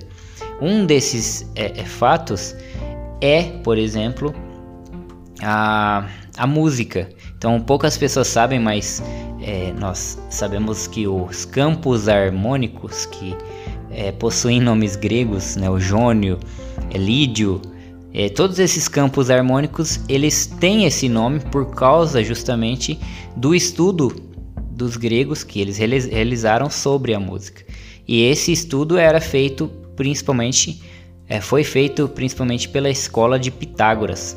Um 0.60 0.84
desses 0.86 1.50
é, 1.54 1.80
é 1.80 1.84
fatos 1.84 2.54
é, 3.20 3.42
por 3.62 3.78
exemplo, 3.78 4.34
a, 5.42 6.06
a 6.36 6.46
música. 6.46 7.08
Então, 7.36 7.60
poucas 7.60 7.96
pessoas 7.96 8.28
sabem, 8.28 8.58
mas 8.58 9.02
é, 9.40 9.72
nós 9.78 10.18
sabemos 10.28 10.86
que 10.86 11.06
os 11.06 11.44
campos 11.44 12.08
harmônicos 12.08 13.06
que 13.06 13.34
é, 13.90 14.12
possuem 14.12 14.60
nomes 14.60 14.96
gregos, 14.96 15.56
né, 15.56 15.68
o 15.68 15.78
jônio, 15.78 16.38
é, 16.90 16.98
lídio, 16.98 17.60
é, 18.12 18.28
todos 18.28 18.58
esses 18.58 18.88
campos 18.88 19.30
harmônicos 19.30 20.00
eles 20.08 20.46
têm 20.46 20.84
esse 20.84 21.08
nome 21.08 21.40
por 21.40 21.74
causa 21.74 22.22
justamente 22.24 22.98
do 23.36 23.54
estudo 23.54 24.12
dos 24.70 24.96
gregos 24.96 25.44
que 25.44 25.60
eles 25.60 25.78
realizaram 25.78 26.68
sobre 26.68 27.14
a 27.14 27.20
música. 27.20 27.64
E 28.08 28.22
esse 28.24 28.50
estudo 28.50 28.98
era 28.98 29.20
feito 29.20 29.70
principalmente 29.94 30.82
é, 31.30 31.40
foi 31.40 31.62
feito 31.62 32.08
principalmente 32.08 32.68
pela 32.68 32.90
escola 32.90 33.38
de 33.38 33.52
Pitágoras. 33.52 34.36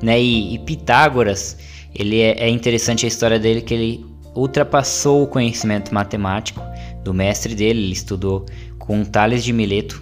Né? 0.00 0.22
E, 0.22 0.54
e 0.54 0.58
Pitágoras, 0.60 1.58
ele 1.92 2.20
é, 2.20 2.44
é, 2.44 2.48
interessante 2.48 3.04
a 3.04 3.08
história 3.08 3.38
dele 3.38 3.60
que 3.60 3.74
ele 3.74 4.06
ultrapassou 4.34 5.24
o 5.24 5.26
conhecimento 5.26 5.92
matemático 5.92 6.62
do 7.02 7.12
mestre 7.12 7.54
dele. 7.54 7.80
Ele 7.82 7.92
estudou 7.92 8.46
com 8.78 9.04
Tales 9.04 9.42
de 9.42 9.52
Mileto, 9.52 10.00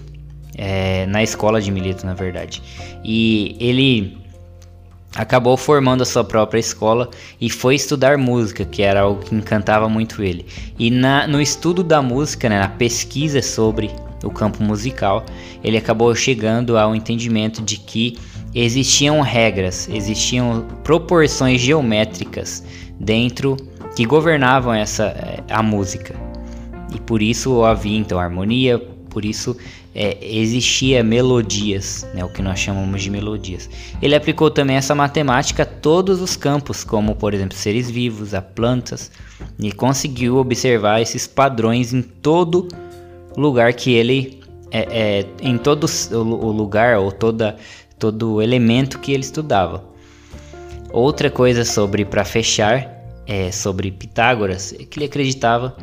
é, 0.57 1.07
na 1.07 1.23
escola 1.23 1.63
de 1.63 1.71
Mileto, 1.71 2.05
na 2.05 2.13
verdade. 2.13 2.63
E 3.03 3.57
ele 3.59 4.19
acabou 5.17 5.57
formando 5.57 6.03
a 6.03 6.07
sua 6.07 6.25
própria 6.25 6.61
escola 6.61 7.09
e 7.41 7.49
foi 7.49 7.75
estudar 7.75 8.19
música, 8.19 8.67
que 8.67 8.83
era 8.83 9.01
algo 9.01 9.23
que 9.23 9.35
encantava 9.35 9.89
muito 9.89 10.23
ele. 10.23 10.45
E 10.79 10.91
na, 10.91 11.27
no 11.27 11.41
estudo 11.41 11.83
da 11.83 12.03
música, 12.03 12.51
né, 12.51 12.61
na 12.61 12.69
pesquisa 12.69 13.41
sobre 13.41 13.91
o 14.23 14.31
campo 14.31 14.63
musical, 14.63 15.25
ele 15.63 15.77
acabou 15.77 16.15
chegando 16.15 16.77
ao 16.79 16.95
entendimento 16.95 17.63
de 17.63 17.77
que 17.77 18.19
existiam 18.55 19.21
regras, 19.21 19.89
existiam 19.89 20.67
proporções 20.85 21.61
geométricas 21.61 22.65
dentro 22.99 23.57
que 23.97 24.05
governavam 24.05 24.73
essa 24.73 25.05
eh, 25.05 25.43
a 25.49 25.63
música. 25.63 26.15
E 26.95 27.01
por 27.01 27.23
isso 27.23 27.65
havia 27.65 27.99
então 27.99 28.19
harmonia, 28.19 28.79
por 29.09 29.25
isso 29.25 29.57
é, 29.95 30.17
existia 30.23 31.03
melodias, 31.03 32.07
né, 32.15 32.25
o 32.25 32.29
que 32.29 32.43
nós 32.43 32.59
chamamos 32.59 33.03
de 33.03 33.11
melodias. 33.11 33.69
Ele 34.01 34.15
aplicou 34.15 34.51
também 34.51 34.77
essa 34.77 34.95
matemática 34.95 35.65
a 35.65 35.67
todos 35.67 36.21
os 36.21 36.37
campos, 36.37 36.83
como 36.83 37.15
por 37.15 37.35
exemplo 37.35 37.57
seres 37.57 37.91
vivos, 37.91 38.35
a 38.35 38.41
plantas, 38.41 39.11
e 39.59 39.71
conseguiu 39.71 40.37
observar 40.37 41.01
esses 41.01 41.27
padrões 41.27 41.93
em 41.93 42.03
todo 42.03 42.69
lugar 43.37 43.73
que 43.73 43.93
ele 43.93 44.41
é, 44.71 45.21
é, 45.21 45.27
em 45.41 45.59
todo 45.59 45.87
o 46.13 46.51
lugar 46.51 46.99
ou 46.99 47.13
toda 47.13 47.57
todo 47.99 48.43
elemento 48.43 48.99
que 48.99 49.13
ele 49.13 49.23
estudava. 49.23 49.85
Outra 50.93 51.31
coisa 51.31 51.65
sobre 51.65 52.05
para 52.05 52.25
fechar 52.25 52.91
é 53.27 53.53
sobre 53.53 53.91
Pitágoras 53.91 54.73
é 54.73 54.85
que 54.85 54.99
ele 54.99 55.07
acreditava 55.07 55.77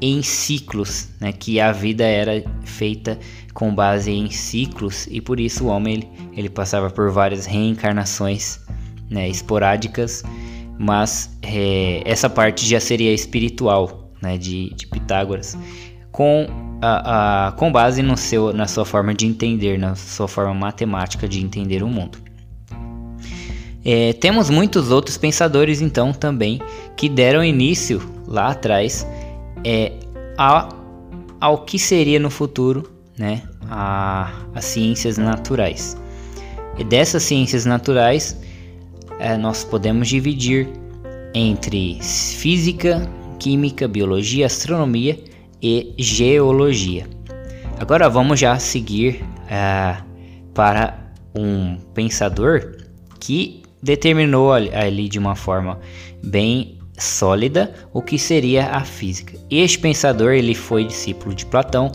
em 0.00 0.22
ciclos, 0.22 1.08
né, 1.20 1.30
que 1.32 1.60
a 1.60 1.72
vida 1.72 2.04
era 2.04 2.42
feita 2.64 3.18
com 3.52 3.74
base 3.74 4.10
em 4.10 4.30
ciclos 4.30 5.06
e 5.10 5.20
por 5.20 5.38
isso 5.38 5.64
o 5.64 5.66
homem 5.68 5.94
ele, 5.94 6.08
ele 6.34 6.48
passava 6.48 6.88
por 6.88 7.10
várias 7.10 7.44
reencarnações 7.44 8.60
né, 9.10 9.28
esporádicas, 9.28 10.22
mas 10.78 11.36
é, 11.42 12.02
essa 12.06 12.30
parte 12.30 12.64
já 12.64 12.80
seria 12.80 13.12
espiritual 13.12 14.10
né, 14.22 14.38
de, 14.38 14.72
de 14.74 14.86
Pitágoras, 14.86 15.58
com, 16.10 16.46
a, 16.80 17.48
a, 17.48 17.52
com 17.52 17.70
base 17.70 18.02
no 18.02 18.16
seu, 18.16 18.52
na 18.52 18.66
sua 18.66 18.84
forma 18.84 19.14
de 19.14 19.26
entender, 19.26 19.78
na 19.78 19.94
sua 19.94 20.26
forma 20.26 20.54
matemática 20.54 21.28
de 21.28 21.40
entender 21.40 21.82
o 21.82 21.88
mundo. 21.88 22.18
É, 23.84 24.12
temos 24.14 24.50
muitos 24.50 24.90
outros 24.90 25.16
pensadores 25.16 25.80
então 25.80 26.12
também 26.12 26.60
que 26.96 27.08
deram 27.08 27.42
início 27.42 28.02
lá 28.26 28.50
atrás 28.50 29.06
é, 29.64 29.92
a, 30.36 30.68
ao 31.40 31.64
que 31.64 31.78
seria 31.78 32.20
no 32.20 32.28
futuro 32.28 32.90
né, 33.16 33.42
a, 33.70 34.30
as 34.54 34.64
ciências 34.66 35.16
naturais. 35.16 35.96
E 36.78 36.84
dessas 36.84 37.22
ciências 37.22 37.64
naturais, 37.66 38.38
é, 39.18 39.36
nós 39.36 39.64
podemos 39.64 40.08
dividir 40.08 40.68
entre 41.34 41.98
física, 42.02 43.08
química, 43.38 43.86
biologia, 43.88 44.46
astronomia 44.46 45.29
e 45.62 45.94
geologia. 45.98 47.06
Agora 47.78 48.08
vamos 48.08 48.38
já 48.38 48.58
seguir 48.58 49.24
é, 49.48 49.96
para 50.54 51.12
um 51.34 51.76
pensador 51.94 52.76
que 53.18 53.62
determinou 53.82 54.52
ali 54.52 55.08
de 55.08 55.18
uma 55.18 55.34
forma 55.34 55.78
bem 56.22 56.78
sólida 56.98 57.72
o 57.92 58.02
que 58.02 58.18
seria 58.18 58.66
a 58.66 58.84
física. 58.84 59.38
Este 59.50 59.78
pensador 59.78 60.32
ele 60.32 60.54
foi 60.54 60.84
discípulo 60.84 61.34
de 61.34 61.46
Platão 61.46 61.90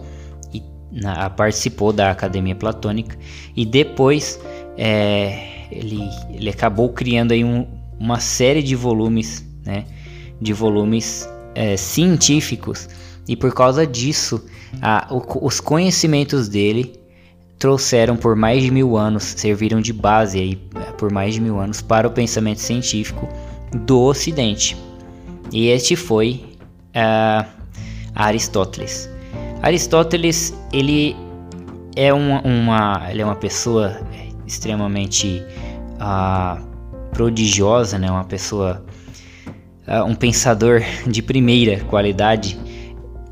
na, 0.92 1.30
participou 1.30 1.92
da 1.92 2.10
Academia 2.10 2.56
Platônica 2.56 3.18
e 3.56 3.66
depois 3.66 4.40
é, 4.78 5.68
ele, 5.70 6.02
ele 6.34 6.50
acabou 6.50 6.90
criando 6.90 7.34
aí 7.34 7.44
um, 7.44 7.68
uma 8.00 8.20
série 8.20 8.64
de 8.64 8.76
volumes, 8.76 9.46
né, 9.66 9.86
de 10.40 10.54
volumes 10.54 11.30
é, 11.54 11.76
científicos 11.76 12.88
e 13.28 13.36
por 13.36 13.54
causa 13.54 13.86
disso 13.86 14.46
a, 14.82 15.08
o, 15.10 15.46
os 15.46 15.60
conhecimentos 15.60 16.48
dele 16.48 16.94
trouxeram 17.58 18.16
por 18.16 18.36
mais 18.36 18.64
de 18.64 18.72
mil 18.72 18.98
anos, 18.98 19.24
serviram 19.24 19.82
de 19.82 19.94
base 19.94 20.40
aí 20.40 20.60
é, 20.76 20.92
por 20.92 21.12
mais 21.12 21.34
de 21.34 21.42
mil 21.42 21.60
anos 21.60 21.82
para 21.82 22.08
o 22.08 22.12
pensamento 22.12 22.60
científico 22.60 23.28
do 23.86 24.02
Ocidente. 24.02 24.78
E 25.52 25.68
este 25.68 25.96
foi 25.96 26.44
uh, 26.96 27.46
Aristóteles. 28.14 29.10
Aristóteles 29.62 30.54
ele 30.72 31.16
é 31.96 32.14
uma, 32.14 32.42
uma, 32.42 33.08
ele 33.10 33.22
é 33.22 33.26
uma 33.26 33.36
pessoa 33.36 34.00
extremamente 34.46 35.42
uh, 35.96 36.62
prodigiosa, 37.12 37.98
né? 37.98 38.12
Uma 38.12 38.26
pessoa, 38.26 38.86
uh, 39.88 40.04
um 40.04 40.14
pensador 40.14 40.82
de 41.08 41.22
primeira 41.22 41.80
qualidade 41.86 42.60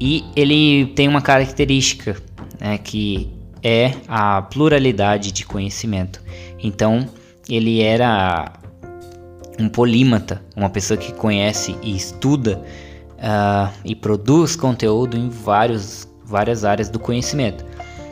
e 0.05 0.25
ele 0.36 0.88
tem 0.88 1.07
uma 1.07 1.22
característica 1.22 2.22
né, 2.60 2.77
que 2.77 3.29
é 3.63 3.93
a 4.05 4.41
pluralidade 4.41 5.31
de 5.31 5.45
conhecimento. 5.45 6.22
Então 6.62 7.07
ele 7.48 7.81
era 7.81 8.51
um 9.57 9.69
polímata, 9.69 10.43
uma 10.57 10.69
pessoa 10.69 10.98
que 10.98 11.13
conhece 11.13 11.77
e 11.81 11.95
estuda 11.95 12.62
uh, 13.12 13.74
e 13.86 13.95
produz 13.95 14.57
conteúdo 14.57 15.15
em 15.15 15.29
vários 15.29 16.05
várias 16.25 16.65
áreas 16.65 16.89
do 16.89 17.00
conhecimento. 17.00 17.63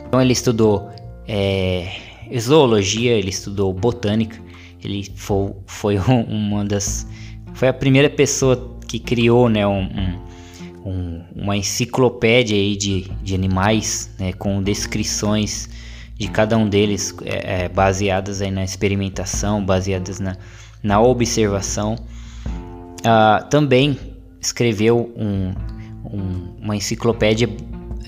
Então 0.06 0.18
ele 0.18 0.32
estudou 0.32 0.88
é, 1.28 1.92
zoologia, 2.38 3.12
ele 3.12 3.28
estudou 3.28 3.70
botânica, 3.70 4.40
ele 4.82 5.12
foi, 5.14 5.52
foi 5.66 5.98
uma 6.08 6.64
das 6.64 7.06
foi 7.52 7.68
a 7.68 7.72
primeira 7.74 8.08
pessoa 8.08 8.78
que 8.88 8.98
criou 8.98 9.50
né, 9.50 9.66
um, 9.66 9.82
um, 9.82 10.31
uma 10.84 11.56
enciclopédia 11.56 12.56
aí 12.56 12.76
de, 12.76 13.02
de 13.22 13.34
animais 13.34 14.10
né, 14.18 14.32
com 14.32 14.62
descrições 14.62 15.68
de 16.18 16.28
cada 16.28 16.56
um 16.56 16.68
deles 16.68 17.14
é, 17.24 17.64
é, 17.64 17.68
baseadas 17.68 18.42
aí 18.42 18.50
na 18.50 18.64
experimentação, 18.64 19.64
baseadas 19.64 20.20
na, 20.20 20.36
na 20.82 21.00
observação. 21.00 21.96
Uh, 23.00 23.48
também 23.48 23.98
escreveu 24.40 25.12
um, 25.16 25.52
um, 26.04 26.56
uma 26.60 26.76
enciclopédia 26.76 27.48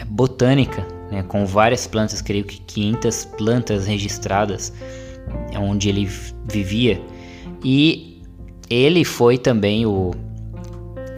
botânica, 0.09 0.87
né, 1.11 1.23
com 1.23 1.45
várias 1.47 1.87
plantas, 1.87 2.21
creio 2.21 2.45
que 2.45 2.61
500 2.61 3.25
plantas 3.37 3.87
registradas 3.87 4.73
onde 5.59 5.89
ele 5.89 6.09
vivia. 6.49 7.01
E 7.65 8.23
ele 8.69 9.05
foi 9.05 9.39
também 9.39 9.87
o, 9.87 10.13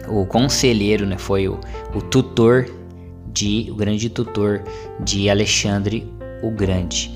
o 0.07 0.25
conselheiro, 0.25 1.05
né, 1.05 1.17
foi 1.17 1.47
o, 1.47 1.59
o 1.93 2.01
tutor 2.01 2.69
de 3.33 3.67
o 3.69 3.75
grande 3.75 4.09
tutor 4.09 4.63
de 5.03 5.29
Alexandre 5.29 6.07
o 6.41 6.51
Grande. 6.51 7.11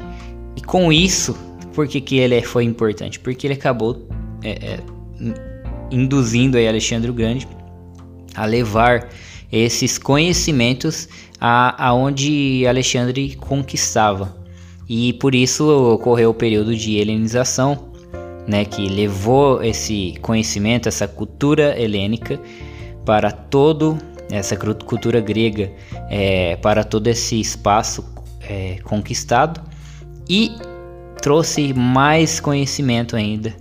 E 0.55 0.61
com 0.61 0.91
isso, 0.91 1.35
por 1.73 1.87
que, 1.87 2.01
que 2.01 2.17
ele 2.17 2.41
foi 2.41 2.63
importante? 2.63 3.19
Porque 3.19 3.47
ele 3.47 3.53
acabou 3.53 4.07
é, 4.43 4.49
é, 4.51 4.79
induzindo 5.89 6.57
aí 6.57 6.67
Alexandre 6.67 7.09
o 7.09 7.13
Grande 7.13 7.47
a 8.35 8.45
levar 8.45 9.09
esses 9.51 9.97
conhecimentos 9.97 11.09
a, 11.39 11.87
aonde 11.87 12.65
Alexandre 12.67 13.35
conquistava. 13.35 14.35
E 14.87 15.13
por 15.13 15.33
isso 15.33 15.67
ocorreu 15.93 16.31
o 16.31 16.33
período 16.33 16.75
de 16.75 16.97
helenização, 16.97 17.91
né, 18.47 18.65
que 18.65 18.87
levou 18.89 19.63
esse 19.63 20.15
conhecimento, 20.21 20.89
essa 20.89 21.07
cultura 21.07 21.79
helênica 21.81 22.39
para 23.05 23.31
todo 23.31 23.97
essa 24.29 24.55
cultura 24.55 25.19
grega, 25.19 25.71
é, 26.09 26.55
para 26.57 26.83
todo 26.83 27.07
esse 27.07 27.39
espaço 27.39 28.05
é, 28.41 28.77
conquistado 28.83 29.61
e 30.29 30.51
trouxe 31.21 31.73
mais 31.73 32.39
conhecimento 32.39 33.15
ainda 33.15 33.53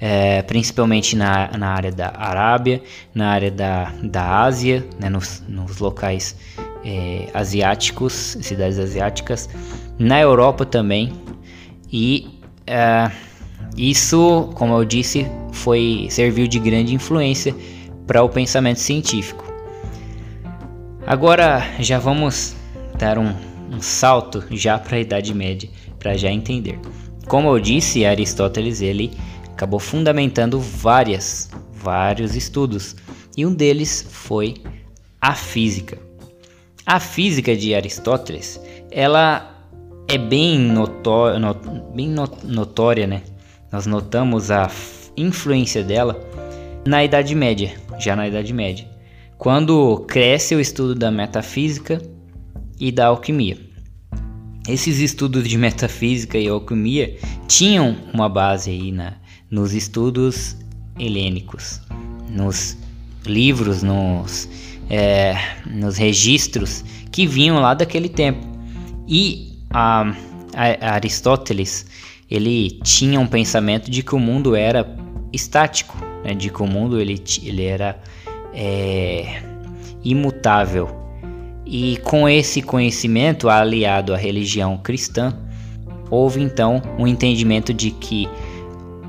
é, 0.00 0.42
principalmente 0.42 1.16
na, 1.16 1.50
na 1.56 1.68
área 1.68 1.90
da 1.90 2.12
Arábia, 2.16 2.82
na 3.14 3.30
área 3.30 3.50
da, 3.50 3.92
da 4.02 4.42
Ásia, 4.42 4.84
né, 4.98 5.08
nos, 5.08 5.42
nos 5.48 5.78
locais 5.78 6.36
é, 6.84 7.28
asiáticos, 7.34 8.36
cidades 8.40 8.78
asiáticas, 8.78 9.48
na 9.98 10.20
Europa 10.20 10.64
também. 10.64 11.12
E 11.92 12.38
é, 12.66 13.10
isso, 13.76 14.50
como 14.54 14.74
eu 14.74 14.84
disse, 14.84 15.26
foi 15.52 16.06
serviu 16.10 16.46
de 16.46 16.58
grande 16.58 16.94
influência 16.94 17.54
para 18.08 18.22
o 18.22 18.28
pensamento 18.28 18.80
científico. 18.80 19.44
Agora 21.06 21.62
já 21.78 21.98
vamos 21.98 22.56
dar 22.98 23.18
um, 23.18 23.34
um 23.70 23.80
salto 23.80 24.42
já 24.50 24.78
para 24.78 24.96
a 24.96 25.00
Idade 25.00 25.34
Média 25.34 25.68
para 25.98 26.16
já 26.16 26.30
entender. 26.30 26.80
Como 27.28 27.48
eu 27.48 27.60
disse, 27.60 28.06
Aristóteles 28.06 28.80
ele 28.80 29.12
acabou 29.52 29.78
fundamentando 29.78 30.58
várias, 30.58 31.50
vários 31.70 32.34
estudos, 32.34 32.96
e 33.36 33.44
um 33.44 33.54
deles 33.54 34.06
foi 34.10 34.54
a 35.20 35.34
física. 35.34 35.98
A 36.86 36.98
física 36.98 37.54
de 37.54 37.74
Aristóteles, 37.74 38.58
ela 38.90 39.68
é 40.08 40.16
bem, 40.16 40.58
notória, 40.58 41.38
not, 41.38 41.60
bem 41.94 42.08
notória, 42.44 43.06
né? 43.06 43.22
Nós 43.70 43.84
notamos 43.84 44.50
a 44.50 44.70
influência 45.16 45.84
dela 45.84 46.27
na 46.88 47.04
Idade 47.04 47.34
Média, 47.34 47.74
já 47.98 48.16
na 48.16 48.26
Idade 48.26 48.50
Média, 48.54 48.88
quando 49.36 50.06
cresce 50.08 50.54
o 50.54 50.60
estudo 50.60 50.94
da 50.94 51.10
metafísica 51.10 52.00
e 52.80 52.90
da 52.90 53.08
alquimia. 53.08 53.58
Esses 54.66 54.98
estudos 54.98 55.46
de 55.46 55.58
metafísica 55.58 56.38
e 56.38 56.48
alquimia 56.48 57.18
tinham 57.46 57.94
uma 58.12 58.26
base 58.26 58.70
aí 58.70 58.90
na, 58.90 59.16
nos 59.50 59.74
estudos 59.74 60.56
helênicos, 60.98 61.78
nos 62.30 62.78
livros, 63.26 63.82
nos, 63.82 64.48
é, 64.88 65.36
nos 65.66 65.98
registros 65.98 66.82
que 67.12 67.26
vinham 67.26 67.60
lá 67.60 67.74
daquele 67.74 68.08
tempo. 68.08 68.40
E 69.06 69.58
a, 69.68 70.10
a 70.54 70.94
Aristóteles 70.94 71.84
ele 72.30 72.80
tinha 72.82 73.20
um 73.20 73.26
pensamento 73.26 73.90
de 73.90 74.02
que 74.02 74.14
o 74.14 74.18
mundo 74.18 74.56
era 74.56 74.96
estático, 75.34 76.07
né? 76.24 76.34
de 76.34 76.50
que 76.50 76.62
o 76.62 76.66
mundo 76.66 77.00
ele, 77.00 77.22
ele 77.42 77.64
era 77.64 77.98
é, 78.54 79.42
imutável. 80.04 80.88
E 81.66 81.98
com 81.98 82.28
esse 82.28 82.62
conhecimento 82.62 83.48
aliado 83.48 84.14
à 84.14 84.16
religião 84.16 84.78
cristã, 84.78 85.36
houve 86.10 86.40
então 86.40 86.80
um 86.98 87.06
entendimento 87.06 87.74
de 87.74 87.90
que 87.90 88.28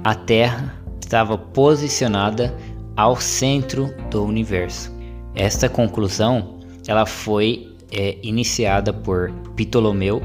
a 0.04 0.14
Terra 0.14 0.76
estava 1.00 1.38
posicionada 1.38 2.54
ao 2.96 3.16
centro 3.16 3.94
do 4.12 4.24
universo. 4.26 4.94
Esta 5.36 5.70
conclusão 5.70 6.60
ela 6.88 7.06
foi 7.06 7.70
é 7.92 8.18
iniciada 8.22 8.94
por 8.94 9.32
Ptolomeu 9.56 10.22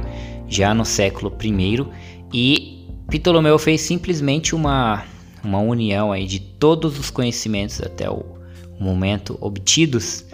já 0.47 0.75
no 0.75 0.85
século 0.85 1.35
I 1.43 1.87
e 2.33 2.87
Ptolomeu 3.09 3.59
fez 3.59 3.81
simplesmente 3.81 4.55
uma, 4.55 5.03
uma 5.45 5.61
união 5.61 6.11
aí 6.11 6.27
de 6.27 6.41
todos 6.41 6.99
os 6.99 7.11
conhecimentos 7.11 7.81
até 7.81 8.09
o 8.11 8.25
momento 8.81 9.39
obtidos 9.41 10.25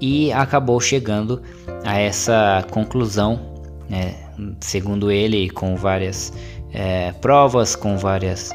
e 0.00 0.32
acabou 0.32 0.80
chegando 0.80 1.42
a 1.84 1.98
essa 1.98 2.64
conclusão, 2.70 3.40
né, 3.88 4.14
segundo 4.60 5.10
ele, 5.10 5.48
com 5.50 5.76
várias 5.76 6.32
é, 6.72 7.12
provas, 7.12 7.74
com 7.74 7.96
várias 7.96 8.50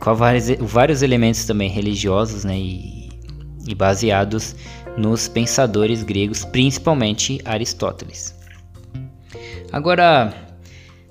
com 0.00 0.14
vários, 0.14 0.48
vários 0.60 1.02
elementos 1.02 1.44
também 1.44 1.68
religiosos 1.68 2.44
né, 2.44 2.56
e, 2.56 3.08
e 3.66 3.74
baseados 3.74 4.54
nos 4.96 5.26
pensadores 5.26 6.02
gregos, 6.02 6.44
principalmente 6.44 7.40
Aristóteles. 7.44 8.34
Agora, 9.72 10.32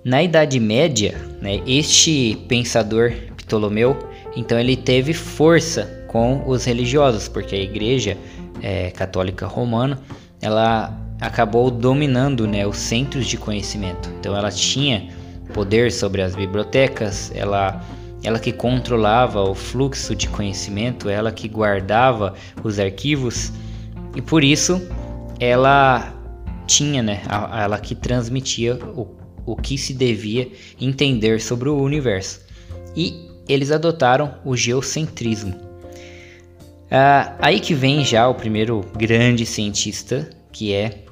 na 0.05 0.23
Idade 0.23 0.59
Média, 0.59 1.17
né, 1.41 1.61
este 1.67 2.37
pensador 2.47 3.11
Ptolomeu, 3.37 3.97
então 4.37 4.59
ele 4.59 4.77
teve 4.77 5.15
força 5.15 6.05
com 6.07 6.43
os 6.47 6.63
religiosos, 6.63 7.27
porque 7.27 7.55
a 7.55 7.59
Igreja 7.59 8.15
é, 8.61 8.91
Católica 8.91 9.47
Romana 9.47 9.99
ela 10.39 10.95
acabou 11.19 11.71
dominando 11.71 12.45
né, 12.45 12.65
os 12.65 12.77
centros 12.77 13.25
de 13.25 13.35
conhecimento. 13.35 14.07
Então 14.19 14.37
ela 14.37 14.51
tinha 14.51 15.09
poder 15.55 15.91
sobre 15.91 16.21
as 16.21 16.35
bibliotecas, 16.35 17.31
ela 17.33 17.83
ela 18.23 18.39
que 18.39 18.51
controlava 18.51 19.41
o 19.41 19.55
fluxo 19.55 20.15
de 20.15 20.27
conhecimento, 20.27 21.09
ela 21.09 21.31
que 21.31 21.47
guardava 21.47 22.33
os 22.63 22.79
arquivos 22.79 23.51
e 24.15 24.21
por 24.21 24.43
isso 24.43 24.87
ela 25.39 26.13
tinha, 26.67 27.01
né, 27.01 27.21
ela 27.53 27.79
que 27.79 27.95
transmitia 27.95 28.75
o, 28.75 29.07
o 29.45 29.55
que 29.55 29.77
se 29.77 29.93
devia 29.93 30.51
entender 30.79 31.39
sobre 31.39 31.69
o 31.69 31.77
universo. 31.81 32.41
E 32.95 33.26
eles 33.47 33.71
adotaram 33.71 34.35
o 34.43 34.55
geocentrismo. 34.55 35.55
Ah, 36.89 37.35
aí 37.39 37.59
que 37.59 37.73
vem 37.73 38.03
já 38.05 38.27
o 38.27 38.35
primeiro 38.35 38.81
grande 38.95 39.45
cientista, 39.45 40.29
que 40.51 40.73
é 40.73 41.03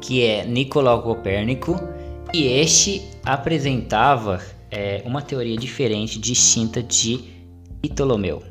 que 0.00 0.22
é 0.22 0.44
Nicolau 0.44 1.02
Copérnico, 1.02 1.80
e 2.32 2.44
este 2.44 3.02
apresentava 3.24 4.40
é, 4.70 5.02
uma 5.06 5.22
teoria 5.22 5.56
diferente, 5.56 6.18
distinta 6.18 6.82
de 6.82 7.20
Ptolomeu. 7.80 8.42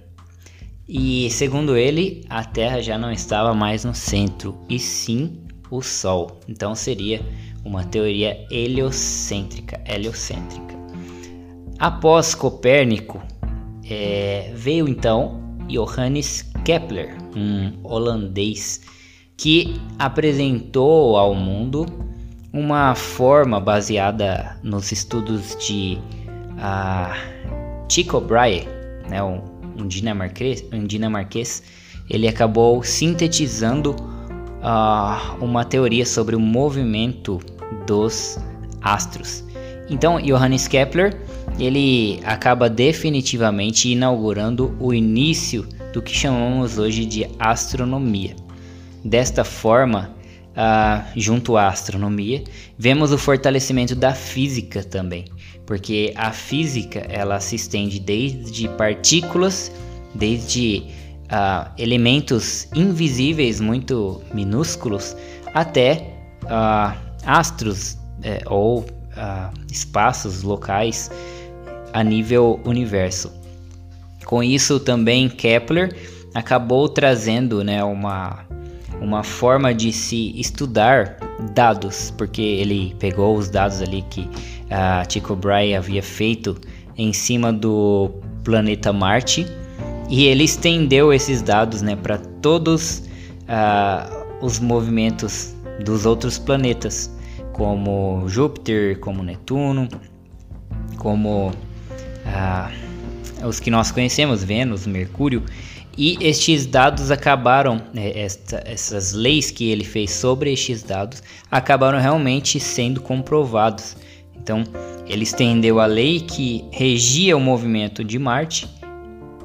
E 0.87 1.29
segundo 1.29 1.77
ele, 1.77 2.25
a 2.27 2.43
Terra 2.43 2.81
já 2.81 2.97
não 2.97 3.11
estava 3.11 3.53
mais 3.53 3.85
no 3.85 3.93
centro, 3.93 4.57
e 4.67 4.79
sim 4.79 5.43
o 5.69 5.81
Sol. 5.81 6.39
Então 6.47 6.75
seria 6.75 7.21
uma 7.63 7.83
teoria 7.83 8.45
heliocêntrica. 8.51 9.81
heliocêntrica. 9.87 10.72
Após 11.79 12.35
Copérnico, 12.35 13.21
é, 13.89 14.51
veio 14.55 14.87
então 14.87 15.57
Johannes 15.67 16.49
Kepler, 16.63 17.17
um 17.35 17.73
holandês, 17.83 18.81
que 19.35 19.79
apresentou 19.97 21.17
ao 21.17 21.33
mundo 21.33 21.85
uma 22.53 22.93
forma 22.93 23.59
baseada 23.59 24.57
nos 24.61 24.91
estudos 24.91 25.57
de 25.57 25.97
uh, 26.53 27.87
Tycho 27.87 28.21
Brahe, 28.21 28.67
né, 29.09 29.21
um, 29.23 29.41
um, 29.77 29.87
dinamarquês, 29.87 30.63
um 30.71 30.85
dinamarquês, 30.85 31.63
ele 32.09 32.27
acabou 32.27 32.83
sintetizando 32.83 33.95
uh, 34.61 35.43
uma 35.43 35.65
teoria 35.65 36.05
sobre 36.05 36.35
o 36.35 36.39
movimento 36.39 37.39
dos 37.87 38.37
astros. 38.81 39.43
Então, 39.89 40.21
Johannes 40.21 40.67
Kepler 40.67 41.19
ele 41.59 42.19
acaba 42.23 42.69
definitivamente 42.69 43.89
inaugurando 43.89 44.75
o 44.79 44.93
início 44.93 45.67
do 45.93 46.01
que 46.01 46.13
chamamos 46.13 46.77
hoje 46.77 47.05
de 47.05 47.27
astronomia. 47.37 48.35
Desta 49.05 49.43
forma, 49.43 50.15
uh, 50.51 51.03
junto 51.15 51.55
à 51.55 51.67
astronomia, 51.67 52.43
vemos 52.77 53.11
o 53.11 53.17
fortalecimento 53.17 53.95
da 53.95 54.13
física 54.13 54.83
também, 54.83 55.25
porque 55.65 56.13
a 56.15 56.31
física 56.31 56.99
ela 57.09 57.39
se 57.39 57.55
estende 57.55 57.99
desde 57.99 58.67
partículas, 58.69 59.71
desde 60.15 60.83
uh, 61.25 61.69
elementos 61.77 62.67
invisíveis 62.73 63.59
muito 63.59 64.21
minúsculos, 64.33 65.15
até 65.53 66.07
uh, 66.43 66.97
astros 67.25 67.97
eh, 68.23 68.41
ou 68.47 68.85
espaços 69.71 70.41
locais 70.41 71.11
a 71.93 72.03
nível 72.03 72.59
universo. 72.65 73.31
Com 74.25 74.43
isso 74.43 74.79
também 74.79 75.29
Kepler 75.29 75.95
acabou 76.33 76.89
trazendo 76.89 77.63
né, 77.63 77.83
uma, 77.83 78.45
uma 78.99 79.23
forma 79.23 79.73
de 79.73 79.91
se 79.91 80.37
estudar 80.39 81.17
dados, 81.53 82.11
porque 82.17 82.41
ele 82.41 82.95
pegou 82.99 83.37
os 83.37 83.49
dados 83.49 83.81
ali 83.81 84.01
que 84.09 84.27
a 84.69 85.05
Tycho 85.05 85.35
Brahe 85.35 85.75
havia 85.75 86.01
feito 86.01 86.59
em 86.97 87.13
cima 87.13 87.53
do 87.53 88.09
planeta 88.43 88.91
Marte 88.91 89.45
e 90.09 90.25
ele 90.25 90.43
estendeu 90.43 91.13
esses 91.13 91.41
dados 91.41 91.81
né, 91.81 91.95
para 91.95 92.17
todos 92.17 93.03
uh, 93.43 94.45
os 94.45 94.59
movimentos 94.59 95.55
dos 95.83 96.05
outros 96.05 96.37
planetas, 96.37 97.11
como 97.53 98.23
Júpiter, 98.27 98.99
como 98.99 99.23
Netuno, 99.23 99.87
como 100.97 101.51
ah, 102.25 102.71
os 103.45 103.59
que 103.59 103.69
nós 103.69 103.91
conhecemos, 103.91 104.43
Vênus, 104.43 104.87
Mercúrio, 104.87 105.43
e 105.97 106.17
estes 106.19 106.65
dados 106.65 107.11
acabaram, 107.11 107.81
né, 107.93 108.11
esta, 108.17 108.63
essas 108.65 109.13
leis 109.13 109.51
que 109.51 109.69
ele 109.69 109.83
fez 109.83 110.11
sobre 110.11 110.51
estes 110.51 110.81
dados 110.81 111.21
acabaram 111.51 111.99
realmente 111.99 112.59
sendo 112.59 112.99
comprovados. 112.99 113.95
Então, 114.35 114.63
ele 115.07 115.23
estendeu 115.23 115.79
a 115.79 115.85
lei 115.85 116.19
que 116.19 116.65
regia 116.71 117.37
o 117.37 117.39
movimento 117.39 118.03
de 118.03 118.17
Marte 118.17 118.67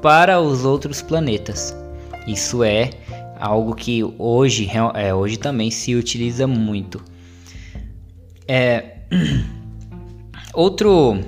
para 0.01 0.39
os 0.39 0.65
outros 0.65 1.01
planetas. 1.01 1.75
Isso 2.25 2.63
é 2.63 2.89
algo 3.39 3.75
que 3.75 4.03
hoje, 4.17 4.69
é, 4.95 5.13
hoje 5.13 5.37
também 5.37 5.69
se 5.69 5.95
utiliza 5.95 6.47
muito. 6.47 7.01
É, 8.47 8.97
outro 10.53 11.19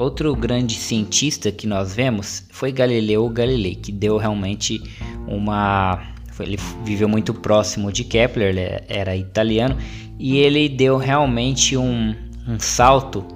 Outro 0.00 0.34
grande 0.34 0.76
cientista 0.76 1.52
que 1.52 1.66
nós 1.66 1.94
vemos 1.94 2.44
foi 2.48 2.72
Galileu 2.72 3.28
Galilei, 3.28 3.74
que 3.74 3.92
deu 3.92 4.16
realmente 4.16 4.82
uma. 5.28 6.02
Ele 6.40 6.58
viveu 6.86 7.06
muito 7.06 7.34
próximo 7.34 7.92
de 7.92 8.02
Kepler, 8.02 8.48
ele 8.48 8.82
era 8.88 9.14
italiano, 9.14 9.76
e 10.18 10.38
ele 10.38 10.70
deu 10.70 10.96
realmente 10.96 11.76
um, 11.76 12.16
um 12.48 12.58
salto, 12.58 13.26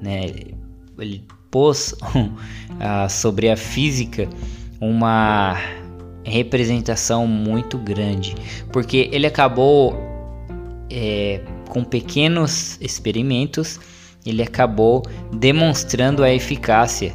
né? 0.00 0.30
ele 0.98 1.22
pôs 1.50 1.94
sobre 3.10 3.50
a 3.50 3.56
física 3.58 4.26
uma 4.80 5.54
representação 6.24 7.26
muito 7.26 7.76
grande, 7.76 8.34
porque 8.72 9.10
ele 9.12 9.26
acabou 9.26 9.94
é, 10.90 11.42
com 11.68 11.84
pequenos 11.84 12.80
experimentos 12.80 13.78
ele 14.26 14.42
acabou 14.42 15.02
demonstrando 15.32 16.22
a 16.22 16.32
eficácia 16.32 17.14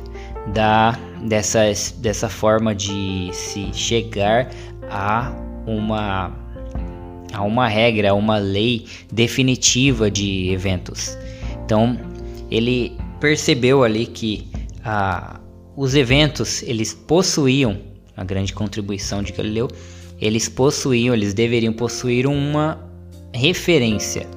da, 0.54 0.98
dessa, 1.24 1.62
dessa 1.98 2.30
forma 2.30 2.74
de 2.74 3.30
se 3.34 3.74
chegar 3.74 4.50
a 4.90 5.34
uma, 5.66 6.32
a 7.34 7.44
uma 7.44 7.68
regra, 7.68 8.12
a 8.12 8.14
uma 8.14 8.38
lei 8.38 8.86
definitiva 9.12 10.10
de 10.10 10.50
eventos. 10.50 11.18
Então 11.66 12.00
ele 12.50 12.98
percebeu 13.20 13.84
ali 13.84 14.06
que 14.06 14.48
ah, 14.84 15.40
os 15.76 15.96
eventos 15.96 16.64
eles 16.64 16.94
possuíam 16.94 17.92
a 18.16 18.24
grande 18.24 18.54
contribuição 18.54 19.24
de 19.24 19.32
Galileu, 19.32 19.68
eles 20.20 20.48
possuíam, 20.48 21.16
eles 21.16 21.34
deveriam 21.34 21.74
possuir 21.74 22.28
uma 22.28 22.80
referência. 23.34 24.28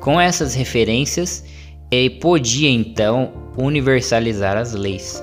Com 0.00 0.20
essas 0.20 0.54
referências, 0.54 1.44
e 1.90 2.10
podia 2.10 2.70
então 2.70 3.32
universalizar 3.56 4.56
as 4.56 4.72
leis. 4.72 5.22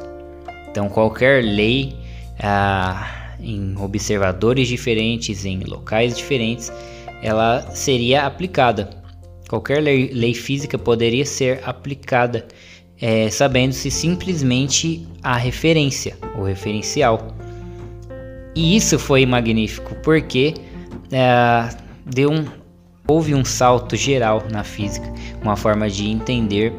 Então, 0.70 0.90
qualquer 0.90 1.44
lei 1.44 1.96
ah, 2.40 3.36
em 3.40 3.76
observadores 3.78 4.68
diferentes, 4.68 5.46
em 5.46 5.60
locais 5.60 6.18
diferentes, 6.18 6.72
ela 7.22 7.62
seria 7.74 8.26
aplicada. 8.26 8.90
Qualquer 9.48 9.82
lei, 9.82 10.10
lei 10.12 10.34
física 10.34 10.78
poderia 10.78 11.26
ser 11.26 11.62
aplicada, 11.64 12.46
é, 13.00 13.30
sabendo-se 13.30 13.92
simplesmente 13.92 15.08
a 15.22 15.38
referência, 15.38 16.18
o 16.38 16.44
referencial. 16.44 17.36
E 18.56 18.76
isso 18.76 18.98
foi 18.98 19.26
magnífico, 19.26 19.96
porque 20.02 20.56
é, 21.12 21.70
deu 22.06 22.32
um, 22.32 22.46
houve 23.08 23.36
um 23.36 23.46
salto 23.46 23.96
geral 23.96 24.44
na 24.52 24.64
física, 24.64 25.12
uma 25.42 25.56
forma 25.56 25.90
de 25.90 26.10
entender 26.10 26.74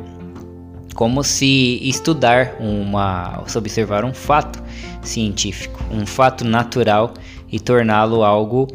como 0.94 1.22
se 1.22 1.78
estudar 1.82 2.56
uma, 2.58 3.44
se 3.46 3.58
observar 3.58 4.04
um 4.04 4.14
fato 4.14 4.62
científico, 5.02 5.82
um 5.90 6.06
fato 6.06 6.44
natural 6.44 7.12
e 7.52 7.60
torná-lo 7.60 8.24
algo 8.24 8.66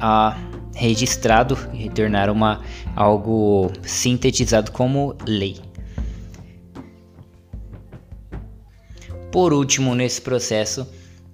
ah, 0.00 0.36
registrado 0.74 1.56
e 1.72 1.88
tornar 1.88 2.30
uma 2.30 2.60
algo 2.96 3.70
sintetizado 3.82 4.72
como 4.72 5.16
lei. 5.26 5.56
Por 9.30 9.52
último, 9.52 9.94
nesse 9.94 10.20
processo, 10.20 10.86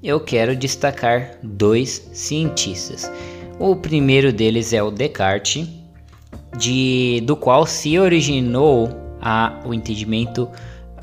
eu 0.03 0.21
quero 0.21 0.55
destacar 0.55 1.39
dois 1.43 2.07
cientistas. 2.13 3.11
O 3.59 3.77
primeiro 3.77 4.33
deles 4.33 4.73
é 4.73 4.83
o 4.83 4.91
Descartes, 4.91 5.69
de, 6.59 7.23
do 7.25 7.37
qual 7.37 7.67
se 7.67 7.99
originou 7.99 8.91
a, 9.21 9.61
o 9.65 9.73
entendimento, 9.73 10.49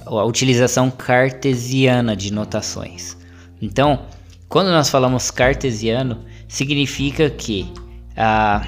a 0.06 0.24
utilização 0.24 0.92
cartesiana 0.92 2.16
de 2.16 2.32
notações. 2.32 3.18
Então, 3.62 4.06
quando 4.50 4.68
nós 4.68 4.90
falamos 4.90 5.32
cartesiano, 5.32 6.26
significa 6.48 7.30
que 7.30 7.72
ah, 8.18 8.66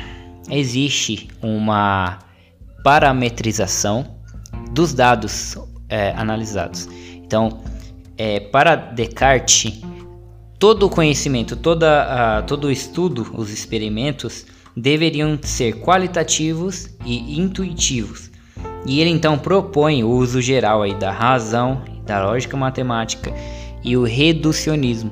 existe 0.49 1.27
uma 1.41 2.19
parametrização 2.83 4.05
dos 4.71 4.93
dados 4.93 5.57
é, 5.89 6.11
analisados. 6.11 6.87
Então, 7.15 7.61
é, 8.17 8.39
para 8.39 8.75
Descartes, 8.75 9.81
todo 10.63 10.85
o 10.85 10.89
conhecimento, 10.89 11.57
toda, 11.57 12.41
todo 12.47 12.67
o 12.67 12.71
estudo, 12.71 13.29
os 13.33 13.49
experimentos 13.49 14.45
deveriam 14.73 15.37
ser 15.41 15.81
qualitativos 15.81 16.87
e 17.05 17.37
intuitivos. 17.37 18.31
E 18.85 19.01
ele 19.01 19.09
então 19.09 19.37
propõe 19.37 20.05
o 20.05 20.09
uso 20.09 20.41
geral 20.41 20.81
aí 20.81 20.95
da 20.95 21.11
razão, 21.11 21.81
da 22.05 22.25
lógica 22.25 22.55
matemática 22.55 23.33
e 23.83 23.97
o 23.97 24.03
reducionismo. 24.05 25.11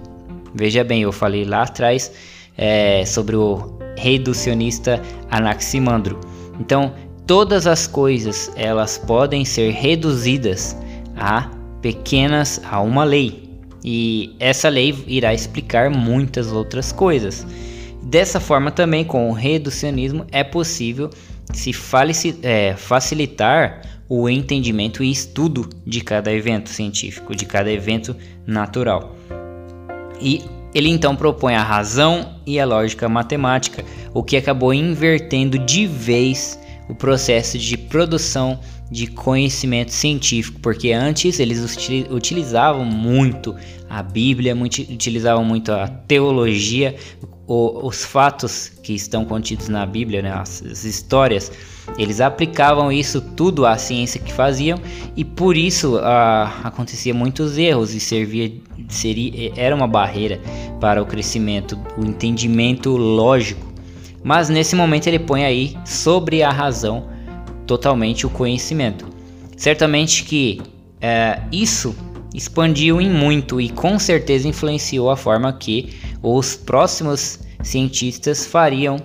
Veja 0.55 0.85
bem, 0.85 1.01
eu 1.01 1.11
falei 1.11 1.43
lá 1.43 1.63
atrás 1.63 2.13
é, 2.57 3.05
sobre 3.05 3.35
o 3.35 3.77
reducionista 3.97 5.01
Anaximandro. 5.29 6.17
Então, 6.61 6.93
todas 7.27 7.67
as 7.67 7.87
coisas 7.87 8.49
elas 8.55 8.97
podem 8.97 9.43
ser 9.43 9.71
reduzidas 9.71 10.77
a 11.17 11.51
pequenas 11.81 12.61
a 12.63 12.79
uma 12.79 13.03
lei. 13.03 13.50
E 13.83 14.35
essa 14.39 14.69
lei 14.69 14.95
irá 15.07 15.33
explicar 15.33 15.89
muitas 15.89 16.51
outras 16.51 16.91
coisas. 16.91 17.45
Dessa 18.03 18.39
forma, 18.39 18.71
também 18.71 19.03
com 19.03 19.29
o 19.29 19.33
reducionismo 19.33 20.25
é 20.31 20.43
possível 20.43 21.09
se 21.53 21.73
é, 22.43 22.75
facilitar 22.75 23.81
o 24.07 24.29
entendimento 24.29 25.03
e 25.03 25.11
estudo 25.11 25.69
de 25.85 26.01
cada 26.01 26.31
evento 26.33 26.69
científico, 26.69 27.35
de 27.35 27.45
cada 27.45 27.71
evento 27.71 28.15
natural. 28.45 29.15
E 30.19 30.43
ele 30.73 30.89
então 30.89 31.15
propõe 31.15 31.55
a 31.55 31.63
razão 31.63 32.35
e 32.45 32.59
a 32.59 32.65
lógica 32.65 33.07
matemática, 33.07 33.83
o 34.13 34.23
que 34.23 34.37
acabou 34.37 34.73
invertendo 34.73 35.57
de 35.57 35.87
vez 35.87 36.59
o 36.89 36.95
processo 36.95 37.57
de 37.57 37.77
produção 37.77 38.59
de 38.91 39.07
conhecimento 39.07 39.91
científico, 39.93 40.59
porque 40.59 40.91
antes 40.91 41.39
eles 41.39 41.63
utilizavam 42.09 42.83
muito 42.83 43.55
a 43.89 44.03
Bíblia, 44.03 44.53
muito, 44.53 44.81
utilizavam 44.81 45.45
muito 45.45 45.71
a 45.71 45.87
teologia, 45.87 46.95
o, 47.47 47.87
os 47.87 48.03
fatos 48.03 48.69
que 48.83 48.93
estão 48.93 49.23
contidos 49.23 49.69
na 49.69 49.85
Bíblia, 49.85 50.21
né, 50.21 50.33
as, 50.33 50.61
as, 50.63 50.83
histórias, 50.83 51.51
eles 51.97 52.19
aplicavam 52.19 52.91
isso 52.91 53.21
tudo 53.21 53.65
à 53.65 53.77
ciência 53.77 54.19
que 54.19 54.31
faziam 54.31 54.77
e 55.15 55.23
por 55.23 55.55
isso 55.55 55.97
ah, 55.99 56.61
acontecia 56.63 57.13
muitos 57.13 57.57
erros 57.57 57.93
e 57.93 57.99
servia 57.99 58.51
seria 58.89 59.53
era 59.55 59.75
uma 59.75 59.87
barreira 59.87 60.39
para 60.79 61.01
o 61.01 61.05
crescimento, 61.05 61.79
o 61.97 62.03
entendimento 62.03 62.95
lógico. 62.95 63.71
Mas 64.23 64.49
nesse 64.49 64.75
momento 64.75 65.07
ele 65.07 65.19
põe 65.19 65.43
aí 65.43 65.77
sobre 65.85 66.43
a 66.43 66.51
razão 66.51 67.10
totalmente 67.65 68.25
o 68.25 68.29
conhecimento. 68.29 69.07
Certamente 69.57 70.23
que 70.23 70.61
é, 70.99 71.41
isso 71.51 71.95
expandiu 72.33 73.01
em 73.01 73.09
muito 73.09 73.59
e 73.59 73.69
com 73.69 73.99
certeza 73.99 74.47
influenciou 74.47 75.09
a 75.09 75.17
forma 75.17 75.51
que 75.53 75.93
os 76.21 76.55
próximos 76.55 77.39
cientistas 77.61 78.45
fariam 78.45 78.97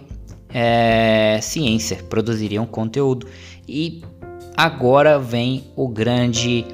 é, 0.53 1.39
ciência, 1.43 1.97
produziriam 2.09 2.65
conteúdo. 2.67 3.27
E 3.69 4.03
agora 4.57 5.19
vem 5.19 5.65
o 5.75 5.89
grande 5.89 6.65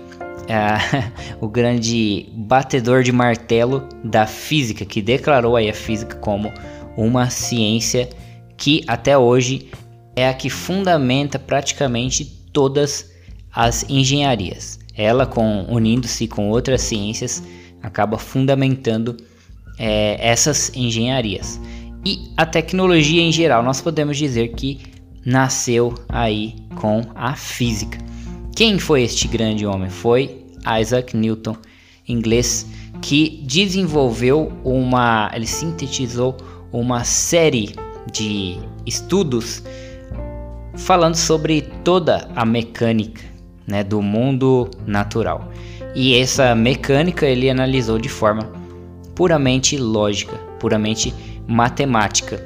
é, 0.48 1.10
o 1.40 1.48
grande 1.48 2.28
batedor 2.32 3.02
de 3.02 3.12
martelo 3.12 3.88
da 4.04 4.26
física 4.26 4.84
que 4.84 5.00
declarou 5.00 5.56
aí 5.56 5.70
a 5.70 5.74
física 5.74 6.16
como 6.16 6.52
uma 6.96 7.30
ciência 7.30 8.08
que 8.56 8.84
até 8.86 9.16
hoje 9.16 9.70
é 10.14 10.28
a 10.28 10.34
que 10.34 10.50
fundamenta 10.50 11.38
praticamente 11.38 12.24
todas 12.52 13.10
as 13.52 13.88
engenharias. 13.88 14.78
Ela, 14.94 15.26
com, 15.26 15.66
unindo-se 15.68 16.26
com 16.28 16.50
outras 16.50 16.82
ciências, 16.82 17.42
acaba 17.82 18.18
fundamentando 18.18 19.16
é, 19.78 20.16
essas 20.20 20.70
engenharias. 20.74 21.60
E 22.04 22.30
a 22.36 22.44
tecnologia 22.44 23.22
em 23.22 23.32
geral, 23.32 23.62
nós 23.62 23.80
podemos 23.80 24.16
dizer 24.16 24.48
que 24.48 24.80
nasceu 25.24 25.94
aí 26.08 26.56
com 26.74 27.02
a 27.14 27.34
física. 27.34 27.98
Quem 28.54 28.78
foi 28.78 29.02
este 29.02 29.28
grande 29.28 29.64
homem? 29.64 29.88
Foi 29.88 30.44
Isaac 30.80 31.16
Newton, 31.16 31.56
inglês, 32.06 32.66
que 33.00 33.42
desenvolveu 33.44 34.52
uma, 34.64 35.30
ele 35.34 35.46
sintetizou 35.46 36.36
uma 36.72 37.04
série 37.04 37.74
de 38.12 38.58
estudos 38.84 39.62
falando 40.76 41.16
sobre 41.16 41.62
toda 41.84 42.28
a 42.34 42.44
mecânica 42.44 43.22
né, 43.66 43.84
do 43.84 44.00
mundo 44.02 44.70
natural. 44.86 45.50
E 45.94 46.16
essa 46.16 46.54
mecânica 46.54 47.26
ele 47.26 47.50
analisou 47.50 47.98
de 47.98 48.08
forma 48.08 48.50
puramente 49.14 49.76
lógica, 49.76 50.36
puramente 50.58 51.14
matemática. 51.46 52.40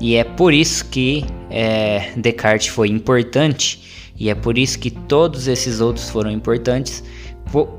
E 0.00 0.16
é 0.16 0.24
por 0.24 0.52
isso 0.52 0.86
que 0.86 1.24
é, 1.50 2.12
Descartes 2.16 2.68
foi 2.68 2.88
importante, 2.88 4.12
e 4.16 4.28
é 4.28 4.34
por 4.34 4.58
isso 4.58 4.78
que 4.78 4.90
todos 4.90 5.48
esses 5.48 5.80
outros 5.80 6.08
foram 6.10 6.30
importantes 6.30 7.02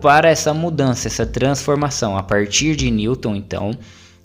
para 0.02 0.30
essa 0.30 0.54
mudança, 0.54 1.08
essa 1.08 1.26
transformação. 1.26 2.18
A 2.18 2.24
partir 2.24 2.76
de 2.76 2.92
Newton, 2.92 3.36
então, 3.36 3.72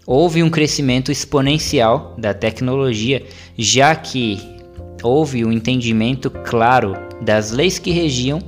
houve 0.06 0.42
um 0.42 0.50
crescimento 0.50 1.12
exponencial 1.12 2.14
da 2.18 2.34
tecnologia, 2.34 3.22
já 3.56 3.94
que 3.94 4.55
houve 5.02 5.44
um 5.44 5.52
entendimento 5.52 6.30
claro 6.30 6.94
das 7.20 7.50
leis 7.50 7.78
que 7.78 7.90
regiam 7.90 8.38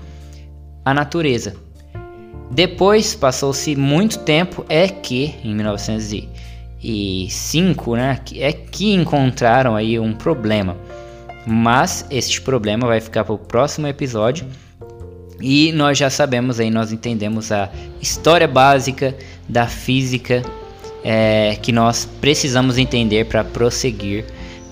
a 0.84 0.94
natureza. 0.94 1.54
Depois, 2.50 3.14
passou-se 3.14 3.76
muito 3.76 4.20
tempo, 4.20 4.64
é 4.68 4.88
que 4.88 5.34
em 5.44 5.54
1905, 5.54 7.96
né, 7.96 8.18
é 8.36 8.52
que 8.52 8.94
encontraram 8.94 9.76
aí 9.76 9.98
um 9.98 10.14
problema. 10.14 10.74
Mas 11.46 12.06
este 12.10 12.40
problema 12.40 12.86
vai 12.86 13.00
ficar 13.00 13.24
para 13.24 13.34
o 13.34 13.38
próximo 13.38 13.86
episódio. 13.86 14.46
E 15.40 15.72
nós 15.72 15.98
já 15.98 16.10
sabemos 16.10 16.58
aí, 16.58 16.70
nós 16.70 16.90
entendemos 16.90 17.52
a 17.52 17.70
história 18.00 18.48
básica 18.48 19.14
da 19.48 19.66
física 19.66 20.42
é, 21.04 21.56
que 21.62 21.70
nós 21.70 22.08
precisamos 22.20 22.76
entender 22.76 23.26
para 23.26 23.44
prosseguir 23.44 24.24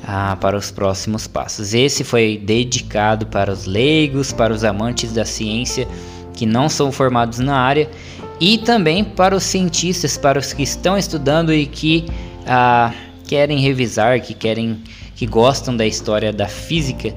ah, 0.07 0.37
para 0.40 0.57
os 0.57 0.71
próximos 0.71 1.27
passos. 1.27 1.75
Esse 1.75 2.05
foi 2.05 2.40
dedicado 2.42 3.27
para 3.27 3.53
os 3.53 3.66
leigos, 3.66 4.33
para 4.33 4.53
os 4.53 4.62
amantes 4.62 5.12
da 5.12 5.25
ciência 5.25 5.88
que 6.33 6.47
não 6.47 6.69
são 6.69 6.92
formados 6.92 7.38
na 7.38 7.59
área 7.59 7.90
e 8.38 8.59
também 8.59 9.03
para 9.03 9.35
os 9.35 9.42
cientistas, 9.42 10.16
para 10.16 10.38
os 10.38 10.53
que 10.53 10.62
estão 10.62 10.97
estudando 10.97 11.53
e 11.53 11.66
que 11.66 12.07
ah, 12.47 12.92
querem 13.27 13.59
revisar, 13.59 14.21
que 14.21 14.35
querem, 14.35 14.83
que 15.16 15.27
gostam 15.27 15.77
da 15.77 15.87
história 15.87 16.33
da 16.33 16.47
física. 16.47 17.14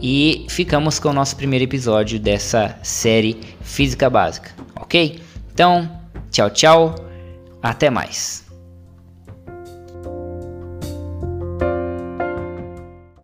E 0.00 0.46
ficamos 0.48 0.98
com 0.98 1.10
o 1.10 1.12
nosso 1.12 1.36
primeiro 1.36 1.64
episódio 1.64 2.18
dessa 2.18 2.76
série 2.82 3.38
Física 3.60 4.10
Básica, 4.10 4.50
ok? 4.74 5.20
Então, 5.54 5.88
tchau, 6.28 6.50
tchau, 6.50 6.94
até 7.62 7.88
mais. 7.88 8.41